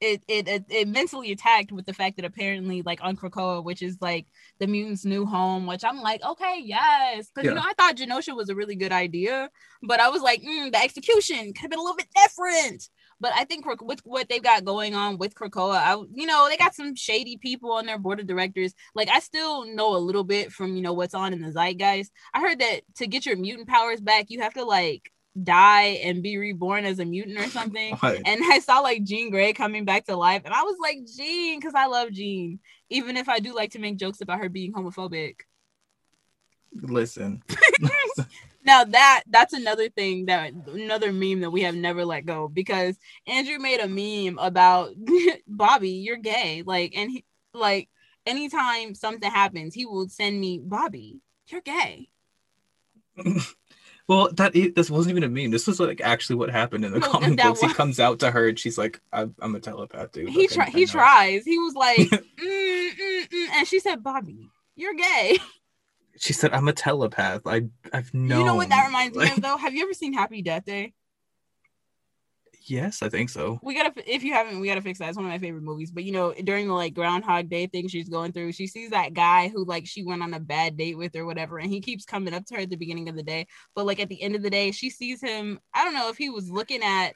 it, 0.02 0.22
it 0.26 0.48
it 0.48 0.64
it 0.68 0.88
mentally 0.88 1.30
attacked 1.30 1.70
with 1.70 1.86
the 1.86 1.92
fact 1.92 2.16
that 2.16 2.24
apparently 2.24 2.82
like 2.82 3.02
on 3.02 3.16
Krakoa, 3.16 3.62
which 3.62 3.82
is 3.82 3.98
like 4.00 4.26
the 4.58 4.66
mutants' 4.66 5.04
new 5.04 5.24
home, 5.24 5.66
which 5.66 5.84
I'm 5.84 6.00
like, 6.00 6.22
okay, 6.24 6.60
yes, 6.62 7.30
because 7.32 7.48
you 7.48 7.54
know 7.54 7.62
I 7.64 7.72
thought 7.74 7.96
Genosha 7.96 8.36
was 8.36 8.48
a 8.48 8.54
really 8.54 8.74
good 8.74 8.92
idea, 8.92 9.48
but 9.82 10.00
I 10.00 10.08
was 10.08 10.20
like, 10.20 10.42
mm, 10.42 10.72
the 10.72 10.82
execution 10.82 11.52
could 11.52 11.62
have 11.62 11.70
been 11.70 11.78
a 11.78 11.82
little 11.82 11.96
bit 11.96 12.08
different. 12.16 12.88
But 13.20 13.32
I 13.36 13.44
think 13.44 13.64
with 13.82 14.00
what 14.04 14.28
they've 14.28 14.42
got 14.42 14.64
going 14.64 14.96
on 14.96 15.16
with 15.16 15.36
Krakoa, 15.36 15.76
I 15.76 15.94
you 16.12 16.26
know 16.26 16.48
they 16.48 16.56
got 16.56 16.74
some 16.74 16.96
shady 16.96 17.36
people 17.36 17.70
on 17.72 17.86
their 17.86 17.98
board 17.98 18.18
of 18.18 18.26
directors. 18.26 18.74
Like 18.96 19.08
I 19.08 19.20
still 19.20 19.64
know 19.64 19.94
a 19.94 19.98
little 19.98 20.24
bit 20.24 20.50
from 20.50 20.74
you 20.74 20.82
know 20.82 20.92
what's 20.92 21.14
on 21.14 21.32
in 21.32 21.40
the 21.40 21.52
zeitgeist. 21.52 22.10
I 22.34 22.40
heard 22.40 22.58
that 22.58 22.80
to 22.96 23.06
get 23.06 23.24
your 23.24 23.36
mutant 23.36 23.68
powers 23.68 24.00
back, 24.00 24.26
you 24.28 24.40
have 24.40 24.54
to 24.54 24.64
like 24.64 25.12
die 25.40 26.00
and 26.04 26.22
be 26.22 26.36
reborn 26.36 26.84
as 26.84 26.98
a 26.98 27.04
mutant 27.04 27.38
or 27.38 27.48
something. 27.48 27.94
What? 27.96 28.20
And 28.24 28.40
I 28.44 28.58
saw 28.58 28.80
like 28.80 29.04
Jean 29.04 29.30
Grey 29.30 29.52
coming 29.52 29.84
back 29.84 30.06
to 30.06 30.16
life, 30.16 30.42
and 30.44 30.54
I 30.54 30.62
was 30.62 30.76
like, 30.80 30.98
Jean, 31.16 31.58
because 31.58 31.74
I 31.74 31.86
love 31.86 32.10
Jean, 32.12 32.58
even 32.90 33.16
if 33.16 33.28
I 33.28 33.38
do 33.38 33.54
like 33.54 33.72
to 33.72 33.78
make 33.78 33.96
jokes 33.96 34.20
about 34.20 34.38
her 34.38 34.48
being 34.48 34.72
homophobic. 34.72 35.36
listen 36.74 37.42
Now 38.64 38.84
that 38.84 39.22
that's 39.28 39.54
another 39.54 39.88
thing 39.88 40.26
that 40.26 40.52
another 40.52 41.12
meme 41.12 41.40
that 41.40 41.50
we 41.50 41.62
have 41.62 41.74
never 41.74 42.04
let 42.04 42.26
go 42.26 42.48
because 42.48 42.96
Andrew 43.26 43.58
made 43.58 43.80
a 43.80 43.88
meme 43.88 44.38
about 44.38 44.90
Bobby, 45.46 45.90
you're 45.90 46.16
gay, 46.16 46.62
like, 46.64 46.92
and 46.96 47.10
he 47.10 47.24
like 47.52 47.88
anytime 48.24 48.94
something 48.94 49.30
happens, 49.30 49.74
he 49.74 49.84
will 49.84 50.08
send 50.08 50.40
me 50.40 50.60
Bobby, 50.62 51.20
you're 51.48 51.60
gay. 51.60 52.08
Well 54.16 54.28
that 54.32 54.52
this 54.74 54.90
wasn't 54.90 55.10
even 55.16 55.22
a 55.24 55.28
meme 55.28 55.50
this 55.50 55.66
was 55.66 55.80
like 55.80 56.00
actually 56.00 56.36
what 56.36 56.50
happened 56.50 56.84
in 56.84 56.92
the 56.92 56.98
No, 57.00 57.08
comic 57.08 57.40
books 57.40 57.60
he 57.60 57.72
comes 57.72 57.98
out 58.00 58.18
to 58.20 58.30
her 58.30 58.48
and 58.48 58.58
she's 58.58 58.76
like 58.78 59.00
i'm, 59.12 59.34
I'm 59.40 59.54
a 59.54 59.60
telepath 59.60 60.12
dude 60.12 60.28
He 60.28 60.40
Like, 60.42 60.50
try 60.50 60.70
he 60.70 60.84
know." 60.84 60.92
tries. 60.92 61.44
He 61.44 61.58
was 61.58 61.74
like, 61.74 61.98
mm, 61.98 62.10
mm, 62.40 63.28
mm, 63.28 63.48
and 63.54 63.66
she 63.68 63.80
said, 63.80 64.02
Bobby, 64.02 64.48
you're 64.76 64.94
gay. 64.94 65.38
she 66.18 66.32
said 66.32 66.52
i'm 66.52 66.68
a 66.68 66.72
telepath 66.72 67.42
i 67.46 67.62
i've 67.92 68.12
known 68.12 68.40
You 68.40 68.46
know 68.46 68.54
what 68.54 68.68
that 68.68 68.86
reminds 68.86 69.16
me 69.16 69.30
of 69.30 69.40
though? 69.40 69.56
Have 69.56 69.74
you 69.74 69.82
ever 69.82 69.94
seen 69.94 70.12
Happy 70.12 70.42
Death 70.42 70.64
Day? 70.64 70.92
Yes 72.66 73.02
i 73.02 73.08
think 73.08 73.30
so 73.30 73.58
We 73.62 73.74
gotta 73.74 73.92
if 74.06 74.24
you 74.24 74.32
haven't, 74.32 74.60
we 74.60 74.68
gotta 74.68 74.82
fix 74.82 74.98
that. 74.98 75.08
It's 75.08 75.16
one 75.16 75.26
of 75.26 75.30
my 75.30 75.38
favorite 75.38 75.62
movies. 75.62 75.90
But 75.90 76.04
you 76.04 76.12
know, 76.12 76.32
during 76.32 76.66
the 76.66 76.74
like 76.74 76.94
Groundhog 76.94 77.48
Day 77.48 77.66
thing 77.66 77.88
she's 77.88 78.08
going 78.08 78.32
through, 78.32 78.52
she 78.52 78.66
sees 78.66 78.90
that 78.90 79.14
guy 79.14 79.48
who 79.48 79.64
like 79.64 79.86
she 79.86 80.04
went 80.04 80.22
on 80.22 80.34
a 80.34 80.40
bad 80.40 80.76
date 80.76 80.98
with 80.98 81.14
or 81.14 81.24
whatever, 81.24 81.58
and 81.58 81.70
he 81.70 81.80
keeps 81.80 82.04
coming 82.04 82.34
up 82.34 82.44
to 82.46 82.54
her 82.54 82.62
at 82.62 82.70
the 82.70 82.76
beginning 82.76 83.08
of 83.08 83.16
the 83.16 83.22
day. 83.22 83.46
But 83.74 83.86
like 83.86 84.00
at 84.00 84.08
the 84.08 84.20
end 84.22 84.34
of 84.34 84.42
the 84.42 84.50
day, 84.50 84.72
she 84.72 84.90
sees 84.90 85.20
him. 85.20 85.60
I 85.74 85.84
don't 85.84 85.94
know 85.94 86.08
if 86.08 86.16
he 86.16 86.30
was 86.30 86.50
looking 86.50 86.82
at 86.82 87.14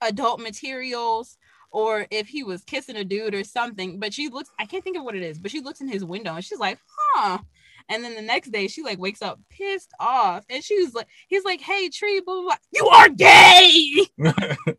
adult 0.00 0.40
materials 0.40 1.38
or 1.70 2.06
if 2.10 2.28
he 2.28 2.42
was 2.42 2.64
kissing 2.64 2.96
a 2.96 3.04
dude 3.04 3.34
or 3.34 3.44
something. 3.44 4.00
But 4.00 4.12
she 4.12 4.28
looks, 4.28 4.50
I 4.58 4.66
can't 4.66 4.82
think 4.82 4.96
of 4.96 5.04
what 5.04 5.14
it 5.14 5.22
is, 5.22 5.38
but 5.38 5.50
she 5.50 5.60
looks 5.60 5.80
in 5.80 5.88
his 5.88 6.04
window 6.04 6.34
and 6.34 6.44
she's 6.44 6.58
like, 6.58 6.78
huh. 7.14 7.38
And 7.90 8.02
then 8.02 8.14
the 8.14 8.22
next 8.22 8.52
day, 8.52 8.68
she 8.68 8.82
like 8.82 8.98
wakes 8.98 9.20
up 9.20 9.38
pissed 9.50 9.92
off, 10.00 10.44
and 10.48 10.64
she 10.64 10.82
was 10.82 10.94
like, 10.94 11.08
"He's 11.28 11.44
like, 11.44 11.60
hey, 11.60 11.90
tree, 11.90 12.20
blah 12.24 12.36
blah. 12.36 12.42
blah. 12.44 12.56
You 12.72 12.86
are 12.88 13.08
gay." 13.10 14.06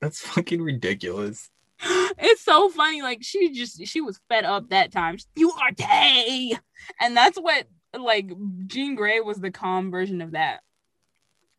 that's 0.00 0.20
fucking 0.20 0.60
ridiculous 0.62 1.50
it's 2.18 2.42
so 2.42 2.68
funny. 2.70 3.02
Like 3.02 3.18
she 3.22 3.52
just 3.52 3.86
she 3.86 4.00
was 4.00 4.20
fed 4.28 4.44
up 4.44 4.70
that 4.70 4.92
time. 4.92 5.18
You 5.36 5.50
are 5.52 5.72
gay, 5.72 6.56
and 7.00 7.16
that's 7.16 7.36
what 7.38 7.66
like 7.98 8.30
Jean 8.66 8.94
Grey 8.94 9.20
was 9.20 9.38
the 9.38 9.50
calm 9.50 9.90
version 9.90 10.20
of 10.20 10.32
that. 10.32 10.60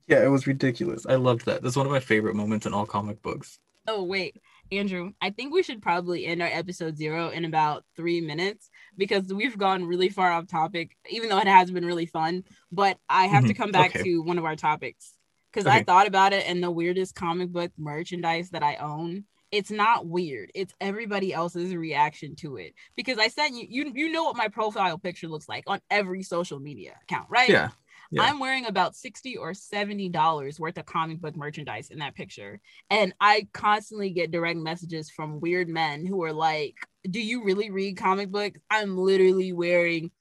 yeah 0.08 0.24
it 0.24 0.28
was 0.28 0.46
ridiculous 0.48 1.06
i 1.08 1.16
loved 1.16 1.46
that 1.46 1.62
that's 1.64 1.76
one 1.78 1.86
of 1.86 1.92
my 1.92 2.00
favorite 2.00 2.36
moments 2.36 2.66
in 2.66 2.74
all 2.74 2.86
comic 2.86 3.22
books 3.22 3.60
Oh 3.88 4.04
wait, 4.04 4.42
Andrew, 4.72 5.12
I 5.22 5.30
think 5.30 5.54
we 5.54 5.62
should 5.62 5.80
probably 5.82 6.26
end 6.26 6.42
our 6.42 6.48
episode 6.48 6.98
zero 6.98 7.30
in 7.30 7.46
about 7.46 7.84
three 7.96 8.20
minutes 8.20 8.70
because 8.98 9.34
we've 9.34 9.58
gone 9.58 9.86
really 9.86 10.10
far 10.10 10.32
off 10.32 10.48
topic, 10.48 10.96
even 11.10 11.30
though 11.30 11.40
it 11.40 11.48
has 11.48 11.72
been 11.72 11.86
really 11.86 12.06
fun. 12.06 12.44
But 12.72 12.98
I 13.10 13.28
have 13.28 13.46
to 13.46 13.54
Mhm, 13.54 13.58
come 13.58 13.72
back 13.72 13.92
okay. 13.92 14.04
to 14.04 14.22
one 14.22 14.38
of 14.38 14.46
our 14.46 14.56
topics 14.56 15.14
because 15.52 15.68
I 15.68 15.82
thought 15.82 16.08
about 16.08 16.34
it 16.34 16.48
and 16.48 16.64
the 16.64 16.72
weirdest 16.72 17.16
comic 17.16 17.50
book 17.52 17.72
merchandise 17.78 18.50
that 18.52 18.64
I 18.64 18.76
own. 18.78 19.26
It's 19.52 19.72
not 19.72 20.06
weird. 20.08 20.52
It's 20.54 20.74
everybody 20.82 21.34
else's 21.34 21.74
reaction 21.76 22.36
to 22.38 22.58
it. 22.58 22.74
Because 22.96 23.18
I 23.20 23.30
sent 23.30 23.54
you, 23.56 23.66
you, 23.70 23.92
you 23.96 24.12
know 24.12 24.24
what 24.24 24.36
my 24.36 24.50
profile 24.50 24.98
picture 24.98 25.28
looks 25.28 25.48
like 25.48 25.64
on 25.68 25.80
every 25.90 26.24
social 26.24 26.60
media 26.60 26.96
account, 27.04 27.28
right? 27.30 27.50
yeah 27.50 27.70
Yeah. 28.12 28.24
I'm 28.24 28.40
wearing 28.40 28.66
about 28.66 28.96
60 28.96 29.38
or 29.38 29.54
70 29.54 30.10
dollars 30.10 30.60
worth 30.60 30.78
of 30.78 30.86
comic 30.86 31.20
book 31.20 31.36
merchandise 31.36 31.90
in 31.90 32.00
that 32.00 32.16
picture. 32.16 32.60
And 32.90 33.14
I 33.20 33.48
constantly 33.54 34.12
get 34.12 34.32
direct 34.32 34.60
messages 34.60 35.10
from 35.10 35.40
weird 35.40 35.70
men 35.70 36.06
who 36.06 36.24
are 36.24 36.34
like, 36.34 36.76
Do 37.10 37.20
you 37.20 37.44
really 37.44 37.70
read 37.70 37.98
comic 37.98 38.32
books? 38.32 38.60
I'm 38.70 38.98
literally 38.98 39.54
wearing 39.54 40.12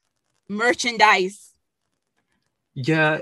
merchandise. 0.48 1.52
Yeah, 2.74 3.20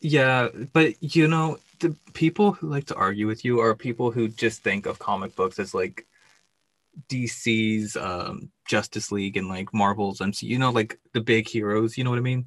yeah, 0.00 0.48
but 0.72 0.94
you 1.02 1.28
know, 1.28 1.58
the 1.80 1.94
people 2.12 2.52
who 2.52 2.68
like 2.68 2.86
to 2.86 2.94
argue 2.94 3.26
with 3.26 3.44
you 3.44 3.60
are 3.60 3.74
people 3.74 4.10
who 4.10 4.28
just 4.28 4.62
think 4.62 4.86
of 4.86 4.98
comic 4.98 5.36
books 5.36 5.58
as 5.58 5.74
like 5.74 6.06
DC's 7.08 7.96
um 7.96 8.50
Justice 8.68 9.12
League 9.12 9.36
and 9.36 9.48
like 9.48 9.72
Marvel's 9.74 10.20
MC, 10.20 10.46
you 10.46 10.58
know, 10.58 10.70
like 10.70 10.98
the 11.12 11.20
big 11.20 11.48
heroes, 11.48 11.96
you 11.96 12.04
know 12.04 12.10
what 12.10 12.18
I 12.18 12.22
mean? 12.22 12.46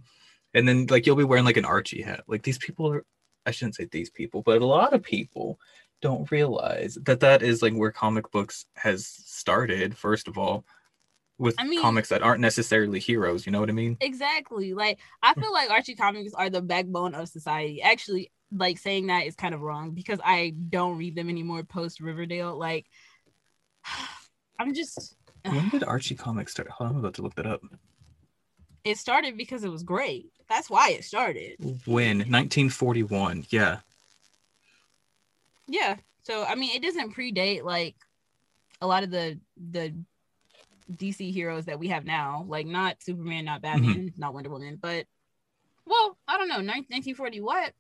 And 0.56 0.68
then 0.68 0.88
like 0.90 1.06
you'll 1.06 1.16
be 1.16 1.24
wearing 1.24 1.46
like 1.46 1.58
an 1.58 1.66
Archie 1.66 2.02
hat. 2.02 2.24
Like 2.28 2.42
these 2.42 2.58
people 2.58 2.92
are 2.92 3.06
I 3.46 3.52
shouldn't 3.52 3.76
say 3.76 3.86
these 3.86 4.10
people, 4.10 4.42
but 4.42 4.62
a 4.62 4.66
lot 4.66 4.94
of 4.94 5.04
people 5.04 5.60
don't 6.02 6.30
realize 6.32 6.98
that 7.04 7.20
that 7.20 7.44
is 7.44 7.62
like 7.62 7.74
where 7.74 7.92
comic 7.92 8.32
books 8.32 8.66
has 8.76 9.06
started 9.06 9.96
first 9.96 10.28
of 10.28 10.38
all 10.38 10.66
with 11.38 11.56
I 11.60 11.66
mean- 11.66 11.82
comics 11.82 12.10
that 12.10 12.24
aren't 12.24 12.42
necessarily 12.42 13.00
heroes, 13.00 13.46
you 13.46 13.52
know 13.52 13.60
what 13.60 13.70
I 13.70 13.74
mean? 13.74 13.98
Exactly. 14.00 14.74
Like 14.74 15.00
I 15.22 15.34
feel 15.34 15.52
like 15.52 15.70
Archie 15.70 15.96
comics 15.96 16.34
are 16.34 16.50
the 16.50 16.62
backbone 16.62 17.14
of 17.14 17.28
society. 17.28 17.82
Actually, 17.82 18.32
like 18.52 18.78
saying 18.78 19.08
that 19.08 19.26
is 19.26 19.36
kind 19.36 19.54
of 19.54 19.62
wrong 19.62 19.92
because 19.92 20.20
I 20.24 20.54
don't 20.70 20.98
read 20.98 21.16
them 21.16 21.30
anymore 21.30 21.64
post 21.64 22.00
Riverdale. 22.00 22.58
Like 22.58 22.86
I'm 24.60 24.74
just 24.74 25.16
When 25.44 25.68
did 25.72 25.84
Archie 25.84 26.16
comics 26.16 26.54
start? 26.54 26.70
Hold 26.70 26.90
on, 26.90 26.96
I'm 26.96 27.00
about 27.02 27.16
to 27.16 27.22
look 27.22 27.36
that 27.36 27.46
up. 27.46 27.62
It 28.86 28.98
started 28.98 29.36
because 29.36 29.64
it 29.64 29.72
was 29.72 29.84
great. 29.84 30.32
That's 30.48 30.70
why 30.70 30.92
it 30.92 31.04
started. 31.04 31.56
When 31.86 32.20
1941, 32.20 33.48
yeah. 33.50 33.80
Yeah. 35.68 35.98
So 36.24 36.46
I 36.46 36.56
mean, 36.56 36.76
it 36.76 36.84
doesn't 36.84 37.16
predate 37.16 37.64
like 37.64 37.96
a 38.80 38.88
lot 38.88 39.04
of 39.04 39.12
the 39.12 39.40
the 39.72 39.94
DC 40.92 41.34
heroes 41.34 41.66
that 41.66 41.80
we 41.80 41.88
have 41.90 42.06
now. 42.06 42.46
Like 42.48 42.68
not 42.68 43.02
Superman, 43.02 43.46
not 43.46 43.62
Batman, 43.62 43.96
mm-hmm. 43.96 44.22
not 44.22 44.34
Wonder 44.34 44.52
Woman, 44.52 44.78
but 44.80 45.06
well, 45.86 46.18
I 46.28 46.38
don't 46.38 46.48
know, 46.48 46.56
1940 46.56 47.42
what? 47.42 47.74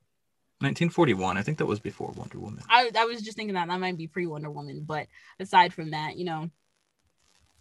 1941. 0.60 1.38
I 1.38 1.42
think 1.42 1.58
that 1.58 1.66
was 1.66 1.80
before 1.80 2.12
Wonder 2.16 2.40
Woman. 2.40 2.64
I 2.70 2.90
I 2.98 3.06
was 3.06 3.22
just 3.22 3.38
thinking 3.38 3.56
that 3.56 3.68
that 3.68 3.80
might 3.80 3.98
be 3.98 4.08
pre 4.08 4.26
Wonder 4.26 4.50
Woman, 4.50 4.84
but 4.86 5.08
aside 5.40 5.74
from 5.74 5.92
that, 5.92 6.18
you 6.18 6.26
know, 6.26 6.50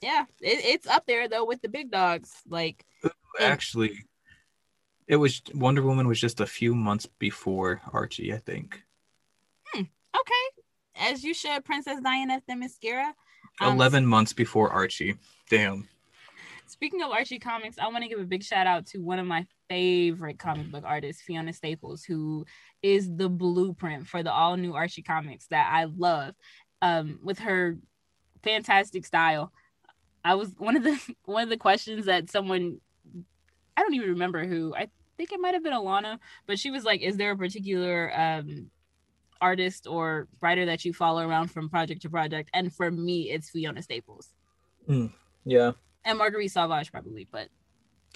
yeah, 0.01 0.25
it, 0.41 0.65
it's 0.65 0.87
up 0.87 1.07
there 1.07 1.29
though 1.29 1.45
with 1.45 1.61
the 1.63 1.69
big 1.69 1.91
dogs. 1.91 2.33
Like, 2.49 2.85
Actually, 3.41 4.05
it 5.07 5.17
was 5.17 5.43
Wonder 5.55 5.83
Woman 5.83 6.09
was 6.09 6.21
just 6.21 6.41
a 6.41 6.47
few 6.47 6.75
months 6.75 7.07
before 7.07 7.81
Archie, 7.93 8.33
I 8.33 8.39
think. 8.39 8.83
okay, 9.77 9.85
as 10.97 11.25
you 11.25 11.35
should, 11.35 11.65
Princess 11.65 12.01
Diana 12.03 12.41
Themyscira. 12.49 13.13
Um, 13.61 13.75
11 13.75 14.07
months 14.07 14.33
before 14.33 14.71
Archie. 14.71 15.17
Damn. 15.49 15.89
Speaking 16.67 17.03
of 17.03 17.11
Archie 17.11 17.39
comics, 17.39 17.79
I 17.79 17.89
want 17.89 18.03
to 18.03 18.09
give 18.09 18.19
a 18.19 18.25
big 18.25 18.43
shout 18.43 18.67
out 18.67 18.87
to 18.87 18.99
one 18.99 19.19
of 19.19 19.27
my 19.27 19.47
favorite 19.69 20.39
comic 20.39 20.71
book 20.71 20.85
artists, 20.87 21.23
Fiona 21.23 21.53
Staples, 21.53 22.05
who 22.05 22.47
is 22.83 23.15
the 23.15 23.29
blueprint 23.29 24.09
for 24.09 24.23
the 24.23 24.33
all 24.33 24.57
new 24.57 24.75
Archie 24.75 25.03
comics 25.03 25.47
that 25.49 25.71
I 25.73 25.85
love. 25.85 26.35
Um, 26.83 27.21
with 27.23 27.39
her 27.41 27.79
fantastic 28.43 29.07
style, 29.07 29.53
I 30.25 30.35
was 30.35 30.51
one 30.59 30.77
of 30.77 30.83
the 30.83 30.99
one 31.25 31.43
of 31.43 31.49
the 31.51 31.57
questions 31.57 32.07
that 32.07 32.31
someone 32.31 32.81
I 33.77 33.83
don't 33.83 33.95
even 33.95 34.11
remember 34.11 34.47
who 34.47 34.75
I 34.75 34.89
think 35.17 35.33
it 35.33 35.41
might 35.41 35.55
have 35.55 35.63
been 35.63 35.73
Alana, 35.73 36.19
but 36.47 36.59
she 36.59 36.71
was 36.71 36.85
like, 36.85 37.01
"Is 37.01 37.17
there 37.17 37.33
a 37.33 37.37
particular 37.37 38.13
um 38.19 38.71
artist 39.41 39.87
or 39.87 40.29
writer 40.41 40.65
that 40.67 40.85
you 40.85 40.93
follow 40.93 41.27
around 41.29 41.49
from 41.49 41.69
project 41.69 42.03
to 42.03 42.11
project?" 42.11 42.51
And 42.55 42.73
for 42.73 42.91
me, 42.91 43.31
it's 43.31 43.51
Fiona 43.51 43.83
Staples 43.83 44.31
Yeah. 45.45 45.73
and 46.05 46.19
Marguerite 46.19 46.51
Sauvage 46.51 46.91
probably, 46.93 47.27
but 47.31 47.49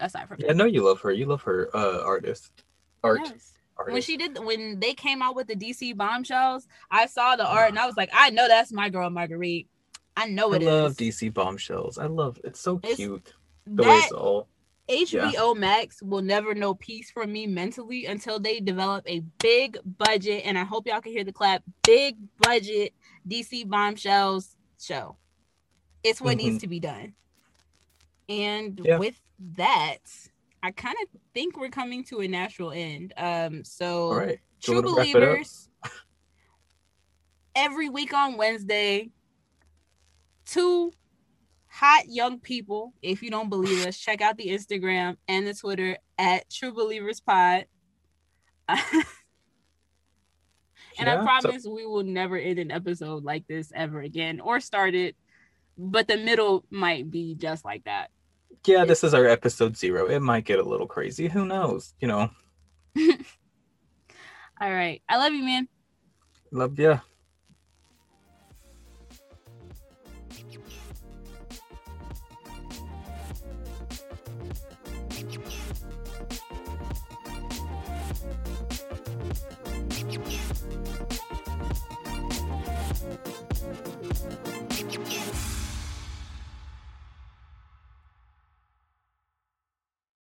aside 0.01 0.29
from 0.29 0.39
Yeah, 0.41 0.51
I 0.51 0.55
know 0.55 0.65
you 0.65 0.85
love 0.85 1.01
her. 1.01 1.13
You 1.13 1.27
love 1.27 1.43
her 1.43 1.69
uh 1.75 2.03
artist. 2.05 2.65
Art. 3.03 3.21
Yes. 3.25 3.55
artist. 3.77 3.93
When 3.93 4.03
she 4.03 4.17
did 4.17 4.39
when 4.45 4.81
they 4.81 4.95
came 4.95 5.23
out 5.23 5.37
with 5.37 5.47
the 5.47 5.55
DC 5.57 5.97
bombshells, 5.97 6.67
I 6.91 7.07
saw 7.07 7.37
the 7.37 7.47
art 7.47 7.71
and 7.71 7.79
I 7.79 7.87
was 7.87 7.97
like, 7.97 8.11
I 8.13 8.31
know 8.31 8.49
that's 8.49 8.73
my 8.73 8.89
girl 8.89 9.09
Marguerite. 9.11 9.69
I 10.17 10.27
know 10.27 10.53
it 10.53 10.63
is 10.63 10.69
I 10.69 10.71
it 10.73 10.75
is. 10.77 10.83
love 10.83 10.97
DC 10.97 11.33
bombshells. 11.35 11.97
I 11.99 12.07
love 12.07 12.41
it's 12.45 12.61
so 12.61 12.79
It's- 12.79 12.97
cute. 12.97 13.33
The 13.67 13.83
way 13.85 13.97
it's 13.99 14.13
all 14.13 14.49
HBO 14.89 15.57
Max 15.57 16.03
will 16.03 16.23
never 16.23 16.55
know 16.55 16.75
peace 16.75 17.11
from 17.11 17.31
me 17.33 17.47
mentally 17.47 18.07
until 18.07 18.41
they 18.41 18.59
develop 18.61 19.05
a 19.07 19.21
big 19.39 19.79
budget, 19.99 20.43
and 20.47 20.59
I 20.59 20.65
hope 20.65 20.87
y'all 20.87 21.01
can 21.01 21.13
hear 21.13 21.25
the 21.25 21.33
clap. 21.33 21.63
Big 21.83 22.17
budget 22.39 22.95
DC 23.29 23.69
bombshells 23.69 24.57
show. 24.81 25.17
It's 26.03 26.21
what 26.21 26.37
needs 26.39 26.57
Mhm. 26.57 26.61
to 26.61 26.67
be 26.69 26.81
done. 26.81 27.15
And 28.29 28.81
Yeah. 28.83 28.99
with 28.99 29.21
that, 29.57 29.99
I 30.63 30.71
kind 30.71 30.97
of 31.03 31.21
think 31.35 31.57
we're 31.59 31.69
coming 31.69 32.03
to 32.05 32.21
a 32.21 32.29
natural 32.29 32.71
end. 32.73 33.13
Um, 33.17 33.65
so 33.65 34.15
right. 34.15 34.41
So 34.61 34.73
True 34.73 34.83
we'll 34.83 34.97
wrap 34.97 35.07
it 35.07 35.17
up. 35.17 35.21
believers. 35.23 35.69
Every 37.55 37.89
week 37.89 38.13
on 38.15 38.37
Wednesday, 38.37 39.11
two 40.47 40.93
hot 41.79 42.09
young 42.09 42.41
people. 42.41 42.93
If 43.03 43.23
you 43.23 43.31
don't 43.31 43.49
believe 43.49 43.87
us, 43.87 43.97
check 43.99 44.21
out 44.21 44.37
the 44.37 44.49
Instagram 44.49 45.17
and 45.29 45.47
the 45.47 45.55
Twitter 45.55 45.97
at 46.19 46.51
True 46.51 46.73
Believers 46.73 47.21
Pod. 47.21 47.67
and 48.69 48.81
Yeah, 50.99 51.15
I 51.15 51.17
so- 51.19 51.25
promise 51.49 51.67
we 51.67 51.87
will 51.87 52.03
never 52.03 52.37
end 52.37 52.59
an 52.59 52.71
episode 52.71 53.25
like 53.25 53.47
this 53.47 53.71
ever 53.75 54.01
again 54.01 54.41
or 54.41 54.59
start 54.61 54.95
it, 54.95 55.15
but 55.77 56.09
the 56.09 56.17
middle 56.17 56.65
might 56.71 57.11
be 57.11 57.35
just 57.37 57.65
like 57.65 57.85
that. 57.85 58.11
yeah, 58.67 58.85
this 58.85 59.05
is 59.05 59.15
our 59.15 59.27
episode 59.27 59.77
zero. 59.77 60.07
It 60.09 60.21
might 60.21 60.45
get 60.45 60.59
a 60.59 60.63
little 60.69 60.87
crazy. 60.89 61.29
Who 61.29 61.47
knows? 61.47 61.95
You 62.01 62.09
know. 62.09 62.31
All 64.61 64.73
right. 64.73 65.01
I 65.09 65.17
love 65.19 65.33
you, 65.33 65.45
man. 65.45 65.69
Love 66.51 66.77
ya. 66.79 66.99